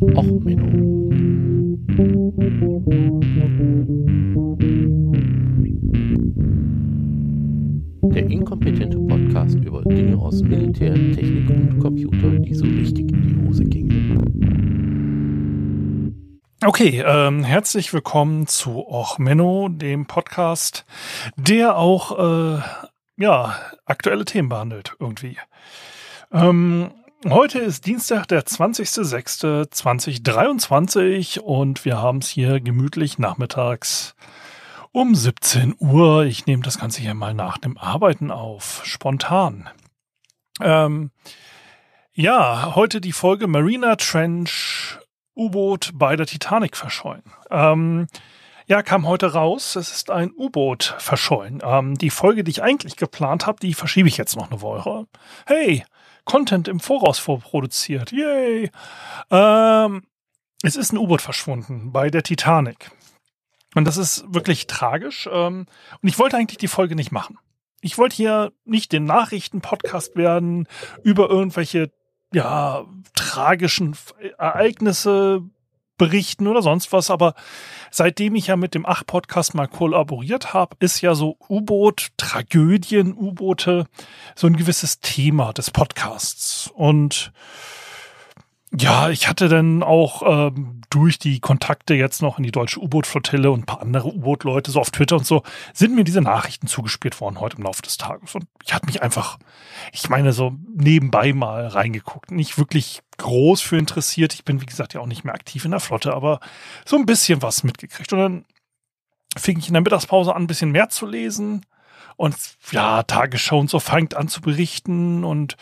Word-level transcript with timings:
Och, 0.00 0.24
Menno. 0.24 1.10
Der 8.14 8.30
inkompetente 8.30 8.98
Podcast 8.98 9.56
über 9.56 9.82
Dinge 9.82 10.16
aus 10.16 10.42
Militär, 10.42 10.94
Technik 10.94 11.50
und 11.50 11.78
Computer, 11.80 12.30
die 12.30 12.54
so 12.54 12.64
richtig 12.64 13.12
in 13.12 13.22
die 13.22 13.46
Hose 13.46 13.64
gingen. 13.64 13.90
Okay, 16.64 17.04
ähm, 17.06 17.44
herzlich 17.44 17.92
willkommen 17.92 18.46
zu 18.46 18.78
Och 18.78 19.18
Menno, 19.18 19.68
dem 19.68 20.06
Podcast, 20.06 20.86
der 21.36 21.76
auch 21.76 22.56
äh, 22.56 22.62
ja 23.18 23.54
aktuelle 23.84 24.24
Themen 24.24 24.48
behandelt 24.48 24.96
irgendwie. 24.98 25.36
Ähm, 26.32 26.90
Heute 27.28 27.58
ist 27.58 27.84
Dienstag, 27.84 28.28
der 28.28 28.46
20.06.2023 28.46 31.38
und 31.38 31.84
wir 31.84 31.98
haben 31.98 32.20
es 32.20 32.30
hier 32.30 32.60
gemütlich 32.60 33.18
nachmittags 33.18 34.14
um 34.90 35.14
17 35.14 35.74
Uhr. 35.78 36.24
Ich 36.24 36.46
nehme 36.46 36.62
das 36.62 36.78
Ganze 36.78 37.02
hier 37.02 37.12
mal 37.12 37.34
nach 37.34 37.58
dem 37.58 37.76
Arbeiten 37.76 38.30
auf, 38.30 38.80
spontan. 38.84 39.68
Ähm, 40.62 41.10
ja, 42.14 42.74
heute 42.74 43.02
die 43.02 43.12
Folge 43.12 43.48
Marina 43.48 43.96
Trench 43.96 44.98
U-Boot 45.36 45.90
bei 45.92 46.16
der 46.16 46.24
Titanic 46.24 46.74
verschollen. 46.74 47.24
Ähm, 47.50 48.06
ja, 48.64 48.82
kam 48.82 49.06
heute 49.06 49.34
raus. 49.34 49.76
Es 49.76 49.92
ist 49.92 50.10
ein 50.10 50.32
U-Boot 50.34 50.96
verschollen. 50.98 51.60
Ähm, 51.62 51.98
die 51.98 52.08
Folge, 52.08 52.44
die 52.44 52.52
ich 52.52 52.62
eigentlich 52.62 52.96
geplant 52.96 53.46
habe, 53.46 53.60
die 53.60 53.74
verschiebe 53.74 54.08
ich 54.08 54.16
jetzt 54.16 54.36
noch 54.36 54.50
eine 54.50 54.62
Woche. 54.62 55.06
Hey, 55.44 55.84
Content 56.24 56.68
im 56.68 56.80
Voraus 56.80 57.18
vorproduziert. 57.18 58.12
Yay! 58.12 58.70
Ähm, 59.30 60.02
es 60.62 60.76
ist 60.76 60.92
ein 60.92 60.98
U-Boot 60.98 61.22
verschwunden 61.22 61.92
bei 61.92 62.10
der 62.10 62.22
Titanic. 62.22 62.90
Und 63.74 63.84
das 63.84 63.96
ist 63.96 64.24
wirklich 64.28 64.66
tragisch. 64.66 65.28
Ähm, 65.32 65.66
und 66.02 66.08
ich 66.08 66.18
wollte 66.18 66.36
eigentlich 66.36 66.58
die 66.58 66.68
Folge 66.68 66.96
nicht 66.96 67.12
machen. 67.12 67.38
Ich 67.80 67.96
wollte 67.96 68.16
hier 68.16 68.52
nicht 68.64 68.92
den 68.92 69.04
Nachrichten-Podcast 69.04 70.16
werden 70.16 70.68
über 71.02 71.30
irgendwelche, 71.30 71.90
ja, 72.32 72.84
tragischen 73.14 73.96
Ereignisse 74.38 75.42
berichten 76.00 76.46
oder 76.46 76.62
sonst 76.62 76.94
was, 76.94 77.10
aber 77.10 77.34
seitdem 77.90 78.34
ich 78.34 78.46
ja 78.46 78.56
mit 78.56 78.74
dem 78.74 78.86
Ach-Podcast 78.86 79.54
mal 79.54 79.68
kollaboriert 79.68 80.54
habe, 80.54 80.74
ist 80.80 81.02
ja 81.02 81.14
so 81.14 81.36
U-Boot, 81.50 82.08
Tragödien, 82.16 83.12
U-Boote 83.12 83.84
so 84.34 84.46
ein 84.46 84.56
gewisses 84.56 85.00
Thema 85.00 85.52
des 85.52 85.70
Podcasts. 85.70 86.70
Und 86.74 87.32
ja, 88.78 89.10
ich 89.10 89.26
hatte 89.26 89.48
dann 89.48 89.82
auch 89.82 90.22
ähm, 90.24 90.80
durch 90.90 91.18
die 91.18 91.40
Kontakte 91.40 91.94
jetzt 91.94 92.22
noch 92.22 92.38
in 92.38 92.44
die 92.44 92.52
deutsche 92.52 92.80
U-Boot-Flottille 92.80 93.50
und 93.50 93.60
ein 93.60 93.66
paar 93.66 93.80
andere 93.80 94.14
U-Boot-Leute 94.14 94.70
so 94.70 94.80
auf 94.80 94.90
Twitter 94.90 95.16
und 95.16 95.26
so, 95.26 95.42
sind 95.74 95.96
mir 95.96 96.04
diese 96.04 96.20
Nachrichten 96.20 96.68
zugespielt 96.68 97.20
worden 97.20 97.40
heute 97.40 97.56
im 97.56 97.64
Laufe 97.64 97.82
des 97.82 97.96
Tages. 97.96 98.34
Und 98.36 98.46
ich 98.64 98.72
hatte 98.72 98.86
mich 98.86 99.02
einfach, 99.02 99.38
ich 99.92 100.08
meine, 100.08 100.32
so 100.32 100.52
nebenbei 100.72 101.32
mal 101.32 101.66
reingeguckt. 101.66 102.30
Nicht 102.30 102.58
wirklich 102.58 103.02
groß 103.16 103.60
für 103.60 103.76
interessiert. 103.76 104.34
Ich 104.34 104.44
bin, 104.44 104.60
wie 104.60 104.66
gesagt, 104.66 104.94
ja 104.94 105.00
auch 105.00 105.06
nicht 105.06 105.24
mehr 105.24 105.34
aktiv 105.34 105.64
in 105.64 105.72
der 105.72 105.80
Flotte, 105.80 106.14
aber 106.14 106.38
so 106.84 106.96
ein 106.96 107.06
bisschen 107.06 107.42
was 107.42 107.64
mitgekriegt. 107.64 108.12
Und 108.12 108.18
dann 108.20 108.44
fing 109.36 109.58
ich 109.58 109.66
in 109.66 109.74
der 109.74 109.82
Mittagspause 109.82 110.32
an, 110.32 110.44
ein 110.44 110.48
bisschen 110.48 110.70
mehr 110.70 110.88
zu 110.88 111.06
lesen. 111.06 111.66
Und 112.16 112.36
ja, 112.70 113.02
Tagesschau 113.02 113.58
und 113.58 113.70
so 113.70 113.80
fängt 113.80 114.14
an 114.14 114.28
zu 114.28 114.40
berichten 114.40 115.24
und 115.24 115.56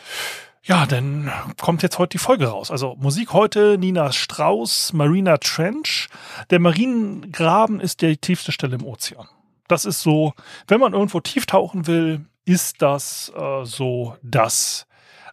ja, 0.63 0.87
dann 0.87 1.31
kommt 1.61 1.83
jetzt 1.83 1.99
heute 1.99 2.11
die 2.11 2.19
Folge 2.19 2.49
raus. 2.49 2.71
Also 2.71 2.97
Musik 2.99 3.33
heute 3.33 3.79
Nina 3.79 4.13
Strauss, 4.13 4.93
Marina 4.93 5.39
Trench. 5.39 6.09
Der 6.51 6.61
Mariengraben 6.61 7.81
ist 7.81 8.03
die 8.03 8.17
tiefste 8.17 8.53
Stelle 8.53 8.77
im 8.77 8.85
Ozean. 8.85 9.29
Das 9.69 9.85
ist 9.85 10.01
so, 10.01 10.35
wenn 10.67 10.81
man 10.81 10.95
irgendwo 10.95 11.21
tief 11.21 11.47
tauchen 11.47 11.87
will, 11.87 12.25
ist 12.45 12.83
das 12.83 13.33
äh, 13.37 13.65
so 13.65 14.17
das 14.23 14.87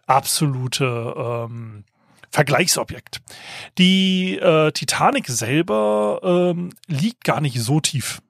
absolute 0.06 1.14
ähm, 1.16 1.84
Vergleichsobjekt. 2.30 3.22
Die 3.78 4.36
äh, 4.38 4.70
Titanic 4.72 5.26
selber 5.26 6.20
ähm, 6.22 6.70
liegt 6.86 7.24
gar 7.24 7.40
nicht 7.40 7.60
so 7.60 7.80
tief. 7.80 8.20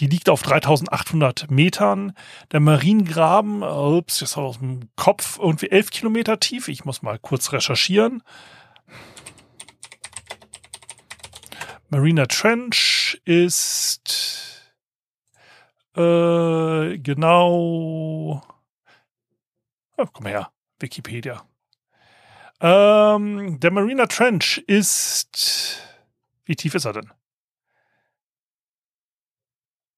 Die 0.00 0.06
liegt 0.06 0.28
auf 0.28 0.42
3800 0.42 1.50
Metern. 1.50 2.12
Der 2.52 2.60
Mariengraben, 2.60 3.62
ups, 3.62 4.20
jetzt 4.20 4.36
aus 4.36 4.58
dem 4.58 4.88
Kopf 4.96 5.38
irgendwie 5.40 5.70
11 5.70 5.90
Kilometer 5.90 6.38
tief. 6.38 6.68
Ich 6.68 6.84
muss 6.84 7.02
mal 7.02 7.18
kurz 7.18 7.52
recherchieren. 7.52 8.22
Marina 11.90 12.26
Trench 12.26 13.20
ist 13.24 14.58
äh, 15.96 16.98
genau. 16.98 18.42
Oh, 19.96 20.06
komm 20.12 20.26
her, 20.26 20.52
Wikipedia. 20.78 21.42
Ähm, 22.60 23.58
der 23.58 23.70
Marina 23.72 24.06
Trench 24.06 24.58
ist. 24.66 25.82
Wie 26.44 26.54
tief 26.54 26.74
ist 26.74 26.84
er 26.84 26.92
denn? 26.92 27.10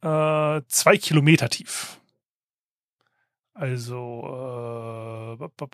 Äh, 0.02 0.62
zwei 0.68 0.96
Kilometer 0.96 1.48
tief. 1.48 2.00
Also, 3.54 5.38
äh, 5.38 5.64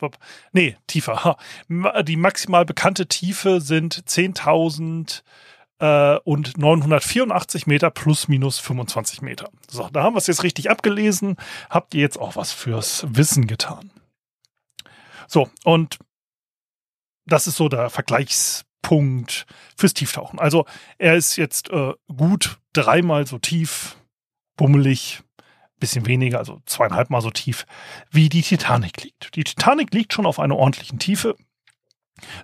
nee, 0.52 0.76
tiefer. 0.88 1.36
Die 1.68 2.16
maximal 2.16 2.64
bekannte 2.64 3.06
Tiefe 3.06 3.60
sind 3.60 3.94
10.000 3.94 5.22
äh, 5.78 6.18
und 6.24 6.58
984 6.58 7.66
Meter 7.68 7.90
plus 7.90 8.26
minus 8.28 8.58
25 8.58 9.22
Meter. 9.22 9.50
So, 9.68 9.88
da 9.92 10.02
haben 10.02 10.14
wir 10.14 10.18
es 10.18 10.26
jetzt 10.26 10.42
richtig 10.42 10.68
abgelesen. 10.68 11.36
Habt 11.70 11.94
ihr 11.94 12.00
jetzt 12.00 12.18
auch 12.18 12.34
was 12.34 12.52
fürs 12.52 13.06
Wissen 13.08 13.46
getan? 13.46 13.90
So, 15.28 15.48
und 15.64 15.98
das 17.24 17.46
ist 17.46 17.56
so 17.56 17.68
der 17.68 17.90
Vergleichspunkt 17.90 19.46
fürs 19.76 19.94
Tieftauchen. 19.94 20.38
Also, 20.38 20.66
er 20.98 21.14
ist 21.14 21.36
jetzt 21.36 21.70
äh, 21.70 21.92
gut 22.08 22.58
dreimal 22.72 23.26
so 23.26 23.38
tief 23.38 23.96
bummelig, 24.56 25.22
bisschen 25.78 26.06
weniger, 26.06 26.38
also 26.38 26.60
zweieinhalb 26.66 27.10
Mal 27.10 27.20
so 27.20 27.30
tief, 27.30 27.66
wie 28.10 28.28
die 28.28 28.42
Titanic 28.42 29.02
liegt. 29.02 29.34
Die 29.36 29.44
Titanic 29.44 29.92
liegt 29.92 30.12
schon 30.12 30.26
auf 30.26 30.38
einer 30.38 30.56
ordentlichen 30.56 30.98
Tiefe. 30.98 31.36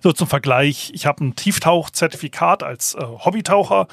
So 0.01 0.13
zum 0.13 0.27
Vergleich, 0.27 0.91
ich 0.93 1.05
habe 1.05 1.25
ein 1.25 1.35
Tieftauchzertifikat 1.35 2.61
als 2.61 2.93
äh, 2.93 3.01
Hobbytaucher. 3.01 3.87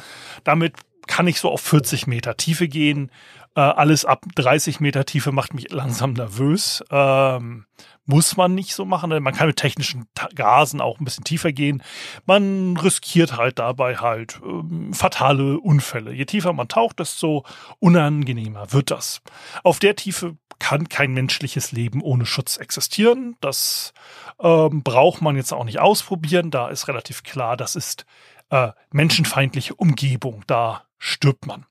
Damit 0.44 0.74
kann 1.06 1.26
ich 1.26 1.40
so 1.40 1.50
auf 1.50 1.62
40 1.62 2.06
Meter 2.06 2.36
Tiefe 2.36 2.68
gehen. 2.68 3.10
Äh, 3.56 3.60
alles 3.60 4.04
ab 4.04 4.26
30 4.34 4.80
Meter 4.80 5.04
Tiefe 5.06 5.32
macht 5.32 5.54
mich 5.54 5.70
langsam 5.70 6.12
nervös. 6.12 6.84
Ähm, 6.90 7.66
muss 8.10 8.36
man 8.36 8.54
nicht 8.54 8.74
so 8.74 8.84
machen. 8.84 9.10
Man 9.22 9.34
kann 9.34 9.46
mit 9.46 9.56
technischen 9.56 10.06
Gasen 10.34 10.80
auch 10.80 10.98
ein 10.98 11.04
bisschen 11.04 11.24
tiefer 11.24 11.52
gehen. 11.52 11.82
Man 12.26 12.76
riskiert 12.76 13.36
halt 13.36 13.58
dabei 13.58 13.96
halt 13.96 14.40
ähm, 14.44 14.92
fatale 14.92 15.58
Unfälle. 15.60 16.12
Je 16.12 16.24
tiefer 16.24 16.52
man 16.52 16.68
taucht, 16.68 16.98
desto 16.98 17.44
unangenehmer 17.78 18.72
wird 18.72 18.90
das. 18.90 19.22
Auf 19.62 19.78
der 19.78 19.96
Tiefe 19.96 20.36
kann 20.58 20.88
kein 20.88 21.14
menschliches 21.14 21.72
Leben 21.72 22.02
ohne 22.02 22.26
Schutz 22.26 22.56
existieren. 22.56 23.36
Das 23.40 23.94
ähm, 24.40 24.82
braucht 24.82 25.22
man 25.22 25.36
jetzt 25.36 25.52
auch 25.52 25.64
nicht 25.64 25.78
ausprobieren. 25.78 26.50
Da 26.50 26.68
ist 26.68 26.88
relativ 26.88 27.22
klar, 27.22 27.56
das 27.56 27.76
ist 27.76 28.06
äh, 28.50 28.72
menschenfeindliche 28.90 29.74
Umgebung. 29.74 30.42
Da 30.48 30.82
stirbt 30.98 31.46
man. 31.46 31.64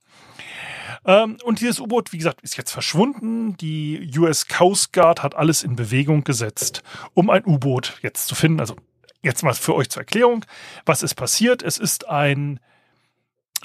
Ähm, 1.05 1.37
und 1.43 1.61
dieses 1.61 1.79
U-Boot, 1.79 2.11
wie 2.11 2.17
gesagt, 2.17 2.41
ist 2.41 2.57
jetzt 2.57 2.71
verschwunden. 2.71 3.57
Die 3.57 4.11
US 4.17 4.47
Coast 4.47 4.93
Guard 4.93 5.23
hat 5.23 5.35
alles 5.35 5.63
in 5.63 5.75
Bewegung 5.75 6.23
gesetzt, 6.23 6.83
um 7.13 7.29
ein 7.29 7.45
U-Boot 7.45 7.99
jetzt 8.01 8.27
zu 8.27 8.35
finden. 8.35 8.59
Also 8.59 8.75
jetzt 9.21 9.43
mal 9.43 9.53
für 9.53 9.75
euch 9.75 9.89
zur 9.89 10.01
Erklärung. 10.01 10.45
Was 10.85 11.03
ist 11.03 11.15
passiert? 11.15 11.63
Es 11.63 11.77
ist 11.77 12.07
ein 12.07 12.59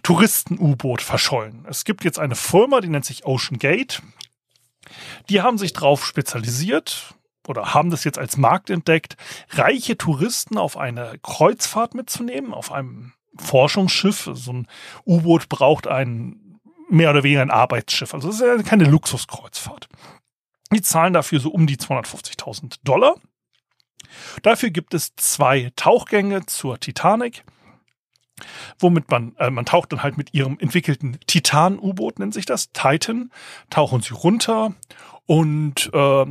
Touristen-U-Boot 0.02 1.02
verschollen. 1.02 1.64
Es 1.68 1.84
gibt 1.84 2.04
jetzt 2.04 2.18
eine 2.18 2.34
Firma, 2.34 2.80
die 2.80 2.88
nennt 2.88 3.04
sich 3.04 3.24
Ocean 3.24 3.58
Gate. 3.58 4.02
Die 5.28 5.40
haben 5.40 5.58
sich 5.58 5.72
darauf 5.72 6.04
spezialisiert 6.04 7.14
oder 7.46 7.74
haben 7.74 7.90
das 7.90 8.04
jetzt 8.04 8.18
als 8.18 8.36
Markt 8.36 8.70
entdeckt, 8.70 9.16
reiche 9.50 9.96
Touristen 9.96 10.58
auf 10.58 10.76
eine 10.76 11.18
Kreuzfahrt 11.22 11.94
mitzunehmen, 11.94 12.52
auf 12.52 12.72
einem 12.72 13.12
Forschungsschiff. 13.36 14.30
So 14.32 14.52
ein 14.52 14.68
U-Boot 15.06 15.48
braucht 15.48 15.86
einen 15.86 16.43
mehr 16.94 17.10
oder 17.10 17.22
weniger 17.22 17.42
ein 17.42 17.50
Arbeitsschiff. 17.50 18.14
Also 18.14 18.28
es 18.28 18.36
ist 18.36 18.42
ja 18.42 18.62
keine 18.62 18.84
Luxuskreuzfahrt. 18.84 19.88
Die 20.72 20.82
zahlen 20.82 21.12
dafür 21.12 21.40
so 21.40 21.50
um 21.50 21.66
die 21.66 21.76
250.000 21.76 22.78
Dollar. 22.84 23.16
Dafür 24.42 24.70
gibt 24.70 24.94
es 24.94 25.14
zwei 25.16 25.72
Tauchgänge 25.76 26.46
zur 26.46 26.78
Titanic, 26.78 27.44
womit 28.78 29.10
man, 29.10 29.34
äh, 29.38 29.50
man 29.50 29.66
taucht 29.66 29.92
dann 29.92 30.02
halt 30.02 30.16
mit 30.16 30.34
ihrem 30.34 30.58
entwickelten 30.58 31.18
Titan-U-Boot, 31.26 32.18
nennt 32.18 32.34
sich 32.34 32.46
das, 32.46 32.70
Titan, 32.72 33.30
tauchen 33.70 34.02
sie 34.02 34.14
runter 34.14 34.74
und 35.26 35.90
äh, 35.92 36.26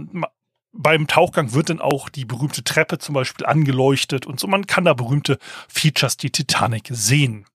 beim 0.71 1.07
Tauchgang 1.07 1.54
wird 1.54 1.69
dann 1.69 1.81
auch 1.81 2.09
die 2.09 2.25
berühmte 2.25 2.63
Treppe 2.63 2.98
zum 2.98 3.13
Beispiel 3.13 3.45
angeleuchtet 3.45 4.25
und 4.25 4.39
so. 4.39 4.48
Man 4.48 4.66
kann 4.66 4.86
da 4.86 4.94
berühmte 4.94 5.38
Features 5.68 6.18
die 6.18 6.31
Titanic 6.31 6.88
sehen. 6.89 7.45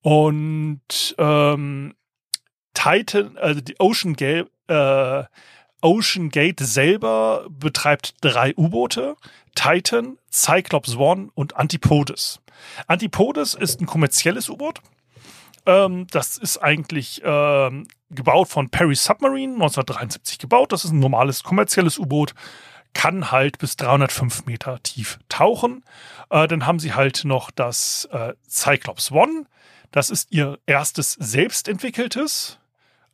Und 0.00 1.14
ähm, 1.18 1.94
Titan, 2.74 3.36
also 3.38 3.60
die 3.60 3.78
Ocean 3.78 4.14
Gate, 4.14 4.50
äh, 4.68 5.24
Ocean 5.82 6.30
Gate 6.30 6.60
selber 6.60 7.46
betreibt 7.50 8.14
drei 8.20 8.54
U-Boote. 8.56 9.16
Titan, 9.54 10.16
Cyclops 10.30 10.96
One 10.96 11.30
und 11.34 11.56
Antipodes. 11.56 12.40
Antipodes 12.86 13.54
ist 13.54 13.80
ein 13.80 13.86
kommerzielles 13.86 14.48
U-Boot. 14.48 14.80
Ähm, 15.66 16.06
das 16.10 16.38
ist 16.38 16.58
eigentlich 16.58 17.20
ähm, 17.24 17.86
gebaut 18.10 18.48
von 18.48 18.70
Perry 18.70 18.94
Submarine, 18.94 19.54
1973 19.54 20.38
gebaut. 20.38 20.72
Das 20.72 20.84
ist 20.84 20.92
ein 20.92 21.00
normales 21.00 21.42
kommerzielles 21.42 21.98
U-Boot. 21.98 22.34
Kann 22.94 23.30
halt 23.30 23.58
bis 23.58 23.76
305 23.76 24.46
Meter 24.46 24.82
tief 24.82 25.18
tauchen. 25.28 25.84
Äh, 26.30 26.46
dann 26.46 26.66
haben 26.66 26.78
sie 26.78 26.94
halt 26.94 27.24
noch 27.24 27.50
das 27.50 28.08
äh, 28.12 28.34
Cyclops 28.48 29.10
One. 29.10 29.46
Das 29.90 30.10
ist 30.10 30.32
ihr 30.32 30.58
erstes 30.66 31.12
selbstentwickeltes 31.12 32.58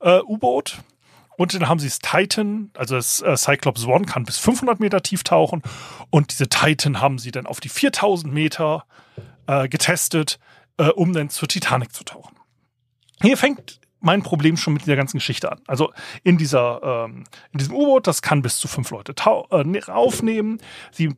äh, 0.01 0.21
U-Boot. 0.21 0.79
Und 1.37 1.55
dann 1.55 1.69
haben 1.69 1.79
sie 1.79 1.87
das 1.87 2.01
Titan, 2.01 2.71
also 2.75 2.97
das 2.97 3.23
äh, 3.23 3.37
Cyclops 3.37 3.87
One 3.87 4.07
kann 4.07 4.25
bis 4.25 4.39
500 4.39 4.81
Meter 4.81 5.03
tief 5.03 5.23
tauchen. 5.23 5.63
Und 6.11 6.33
diese 6.33 6.49
Titan 6.49 7.01
haben 7.01 7.19
sie 7.19 7.31
dann 7.31 7.47
auf 7.47 7.61
die 7.61 7.69
4000 7.69 8.33
Meter 8.33 8.85
äh, 9.47 9.69
getestet, 9.69 10.41
äh, 10.79 10.89
um 10.89 11.13
dann 11.13 11.31
zur 11.31 11.49
Titanic 11.49 11.93
zu 11.93 12.05
tauchen. 12.05 12.37
Hier 13.23 13.37
fängt 13.37 13.81
mein 14.01 14.23
Problem 14.23 14.57
schon 14.57 14.75
mit 14.75 14.87
der 14.87 14.97
ganzen 14.97 15.19
Geschichte 15.19 15.51
an. 15.51 15.61
Also 15.67 15.93
in 16.23 16.39
dieser, 16.39 17.07
ähm, 17.07 17.25
in 17.53 17.59
diesem 17.59 17.75
U-Boot, 17.75 18.07
das 18.07 18.23
kann 18.23 18.43
bis 18.43 18.59
zu 18.59 18.69
fünf 18.69 18.91
Leute 18.91 19.15
äh, 19.15 19.91
aufnehmen. 19.91 20.59
Sie 20.93 21.15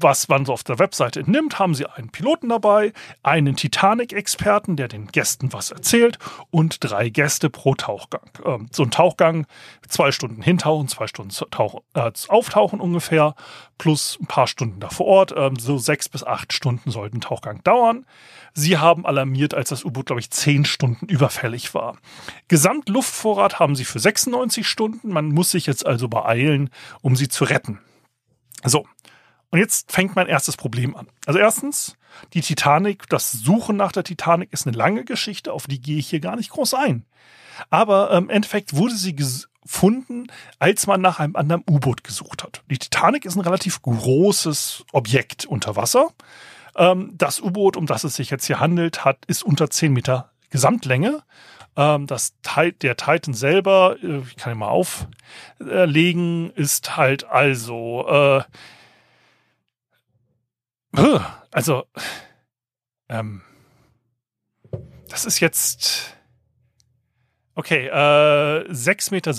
was 0.00 0.28
man 0.28 0.44
so 0.44 0.52
auf 0.52 0.64
der 0.64 0.78
Webseite 0.78 1.20
entnimmt, 1.20 1.58
haben 1.58 1.74
sie 1.74 1.86
einen 1.86 2.10
Piloten 2.10 2.48
dabei, 2.48 2.92
einen 3.22 3.56
Titanic-Experten, 3.56 4.76
der 4.76 4.88
den 4.88 5.08
Gästen 5.08 5.52
was 5.52 5.70
erzählt 5.70 6.18
und 6.50 6.78
drei 6.82 7.08
Gäste 7.08 7.50
pro 7.50 7.74
Tauchgang. 7.74 8.30
Ähm, 8.44 8.68
so 8.72 8.82
ein 8.82 8.90
Tauchgang, 8.90 9.46
zwei 9.88 10.12
Stunden 10.12 10.42
hintauchen, 10.42 10.88
zwei 10.88 11.06
Stunden 11.06 11.34
tauchen, 11.50 11.80
äh, 11.94 12.10
auftauchen 12.28 12.80
ungefähr, 12.80 13.34
plus 13.78 14.18
ein 14.20 14.26
paar 14.26 14.46
Stunden 14.46 14.80
da 14.80 14.88
vor 14.90 15.06
Ort. 15.06 15.34
Ähm, 15.36 15.56
so 15.56 15.78
sechs 15.78 16.08
bis 16.08 16.24
acht 16.24 16.52
Stunden 16.52 16.90
sollten 16.90 17.20
Tauchgang 17.20 17.62
dauern. 17.62 18.06
Sie 18.54 18.78
haben 18.78 19.06
alarmiert, 19.06 19.54
als 19.54 19.68
das 19.68 19.84
U-Boot, 19.84 20.06
glaube 20.06 20.20
ich, 20.20 20.30
zehn 20.30 20.64
Stunden 20.64 21.06
überfällig 21.06 21.74
war. 21.74 21.96
Gesamtluftvorrat 22.48 23.58
haben 23.58 23.76
sie 23.76 23.84
für 23.84 23.98
96 24.00 24.66
Stunden. 24.66 25.10
Man 25.10 25.28
muss 25.28 25.50
sich 25.52 25.66
jetzt 25.66 25.86
also 25.86 26.08
beeilen, 26.08 26.70
um 27.00 27.14
sie 27.14 27.28
zu 27.28 27.44
retten. 27.44 27.80
So, 28.64 28.86
und 29.50 29.58
jetzt 29.58 29.92
fängt 29.92 30.14
mein 30.16 30.26
erstes 30.26 30.56
Problem 30.56 30.96
an. 30.96 31.08
Also 31.26 31.38
erstens, 31.38 31.96
die 32.34 32.42
Titanic, 32.42 33.08
das 33.08 33.32
Suchen 33.32 33.76
nach 33.76 33.92
der 33.92 34.04
Titanic 34.04 34.52
ist 34.52 34.66
eine 34.66 34.76
lange 34.76 35.04
Geschichte, 35.04 35.52
auf 35.52 35.66
die 35.66 35.80
gehe 35.80 35.98
ich 35.98 36.08
hier 36.08 36.20
gar 36.20 36.36
nicht 36.36 36.50
groß 36.50 36.74
ein. 36.74 37.04
Aber 37.70 38.10
ähm, 38.10 38.24
im 38.24 38.30
Endeffekt 38.30 38.76
wurde 38.76 38.94
sie 38.94 39.16
gefunden, 39.16 40.26
als 40.58 40.86
man 40.86 41.00
nach 41.00 41.18
einem 41.18 41.36
anderen 41.36 41.64
U-Boot 41.68 42.04
gesucht 42.04 42.42
hat. 42.44 42.62
Die 42.70 42.78
Titanic 42.78 43.24
ist 43.24 43.36
ein 43.36 43.40
relativ 43.40 43.82
großes 43.82 44.84
Objekt 44.92 45.46
unter 45.46 45.76
Wasser. 45.76 46.10
Ähm, 46.76 47.14
das 47.16 47.40
U-Boot, 47.40 47.76
um 47.76 47.86
das 47.86 48.04
es 48.04 48.16
sich 48.16 48.30
jetzt 48.30 48.46
hier 48.46 48.60
handelt, 48.60 49.04
hat, 49.04 49.24
ist 49.26 49.42
unter 49.42 49.70
10 49.70 49.92
Meter 49.92 50.30
Gesamtlänge. 50.50 51.22
Ähm, 51.76 52.06
das, 52.06 52.34
der 52.82 52.96
Titan 52.96 53.34
selber, 53.34 53.96
äh, 54.02 54.18
ich 54.18 54.36
kann 54.36 54.52
ihn 54.52 54.58
mal 54.58 54.68
auflegen, 54.68 56.50
ist 56.50 56.96
halt 56.96 57.24
also 57.24 58.06
äh, 58.08 58.42
also, 61.50 61.84
ähm, 63.08 63.42
das 65.08 65.24
ist 65.24 65.40
jetzt, 65.40 66.16
okay, 67.54 67.86
äh, 67.86 68.70
6,70 68.70 69.10
Meter 69.10 69.32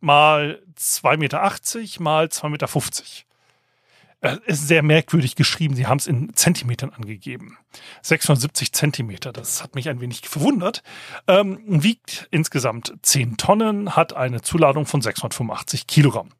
mal 0.00 0.62
2,80 0.76 1.18
Meter 1.18 2.02
mal 2.02 2.26
2,50 2.26 2.48
Meter. 2.50 2.68
Äh, 4.22 4.38
ist 4.46 4.66
sehr 4.66 4.82
merkwürdig 4.82 5.36
geschrieben. 5.36 5.76
Sie 5.76 5.86
haben 5.86 5.98
es 5.98 6.06
in 6.06 6.34
Zentimetern 6.34 6.90
angegeben. 6.90 7.58
670 8.02 8.72
Zentimeter, 8.72 9.32
das 9.32 9.62
hat 9.62 9.74
mich 9.74 9.88
ein 9.88 10.00
wenig 10.00 10.22
verwundert. 10.28 10.82
Ähm, 11.28 11.60
wiegt 11.66 12.26
insgesamt 12.30 12.94
10 13.02 13.36
Tonnen, 13.36 13.94
hat 13.94 14.14
eine 14.14 14.40
Zuladung 14.40 14.86
von 14.86 15.02
685 15.02 15.86
Kilogramm 15.86 16.30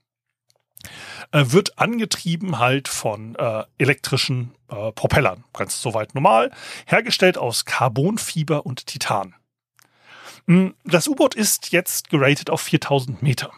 wird 1.32 1.78
angetrieben 1.78 2.58
halt 2.58 2.88
von 2.88 3.34
äh, 3.36 3.64
elektrischen 3.78 4.54
äh, 4.68 4.92
Propellern. 4.92 5.44
Ganz 5.52 5.80
soweit 5.80 6.14
normal. 6.14 6.52
Hergestellt 6.86 7.38
aus 7.38 7.64
Carbonfiber 7.64 8.64
und 8.66 8.86
Titan. 8.86 9.34
Hm, 10.46 10.74
das 10.84 11.08
U-Boot 11.08 11.34
ist 11.34 11.72
jetzt 11.72 12.10
geratet 12.10 12.50
auf 12.50 12.60
4000 12.60 13.22
Meter. 13.22 13.50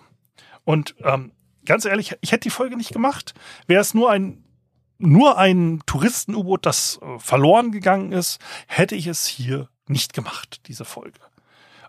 Und 0.65 0.95
ähm, 1.03 1.33
ganz 1.65 1.85
ehrlich, 1.85 2.15
ich 2.21 2.33
hätte 2.33 2.45
die 2.45 2.51
Folge 2.51 2.77
nicht 2.77 2.93
gemacht. 2.93 3.35
Wäre 3.67 3.81
es 3.81 3.95
nur 3.95 4.11
ein 4.11 4.45
nur 4.99 5.39
ein 5.39 5.81
Touristen-U-Boot, 5.87 6.67
das 6.67 6.99
äh, 7.01 7.19
verloren 7.21 7.71
gegangen 7.71 8.11
ist, 8.11 8.41
hätte 8.67 8.97
ich 8.97 9.07
es 9.07 9.27
hier 9.27 9.69
nicht 9.87 10.13
gemacht, 10.13 10.63
diese 10.67 10.85
Folge. 10.85 11.21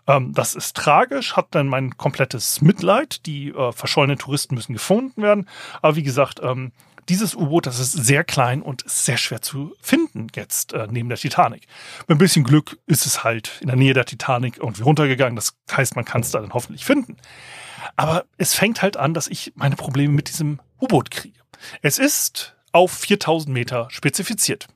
Ähm, 0.06 0.32
das 0.34 0.54
ist 0.54 0.76
tragisch, 0.76 1.36
hat 1.36 1.48
dann 1.50 1.66
mein 1.66 1.96
komplettes 1.96 2.60
Mitleid. 2.60 3.26
Die 3.26 3.50
äh, 3.50 3.72
verschollenen 3.72 4.18
Touristen 4.18 4.54
müssen 4.54 4.72
gefunden 4.72 5.22
werden. 5.22 5.48
Aber 5.82 5.96
wie 5.96 6.02
gesagt, 6.02 6.40
ähm, 6.42 6.72
dieses 7.08 7.34
U-Boot, 7.34 7.66
das 7.66 7.80
ist 7.80 7.92
sehr 7.92 8.22
klein 8.24 8.62
und 8.62 8.84
sehr 8.86 9.16
schwer 9.16 9.42
zu 9.42 9.74
finden 9.80 10.28
jetzt 10.36 10.72
äh, 10.72 10.86
neben 10.88 11.08
der 11.08 11.18
Titanic. 11.18 11.66
Mit 12.06 12.16
ein 12.16 12.18
bisschen 12.18 12.44
Glück 12.44 12.78
ist 12.86 13.04
es 13.04 13.24
halt 13.24 13.58
in 13.60 13.66
der 13.66 13.76
Nähe 13.76 13.94
der 13.94 14.04
Titanic 14.04 14.58
irgendwie 14.58 14.82
runtergegangen. 14.82 15.36
Das 15.36 15.56
heißt, 15.70 15.96
man 15.96 16.04
kann 16.04 16.20
es 16.20 16.30
da 16.30 16.40
dann 16.40 16.54
hoffentlich 16.54 16.84
finden. 16.84 17.16
Aber 17.96 18.24
es 18.38 18.54
fängt 18.54 18.80
halt 18.82 18.96
an, 18.96 19.12
dass 19.12 19.26
ich 19.26 19.52
meine 19.56 19.76
Probleme 19.76 20.12
mit 20.12 20.28
diesem 20.28 20.60
U-Boot 20.80 21.10
kriege. 21.10 21.40
Es 21.82 21.98
ist 21.98 22.56
auf 22.72 22.92
4000 22.92 23.52
Meter 23.52 23.88
spezifiziert. 23.90 24.68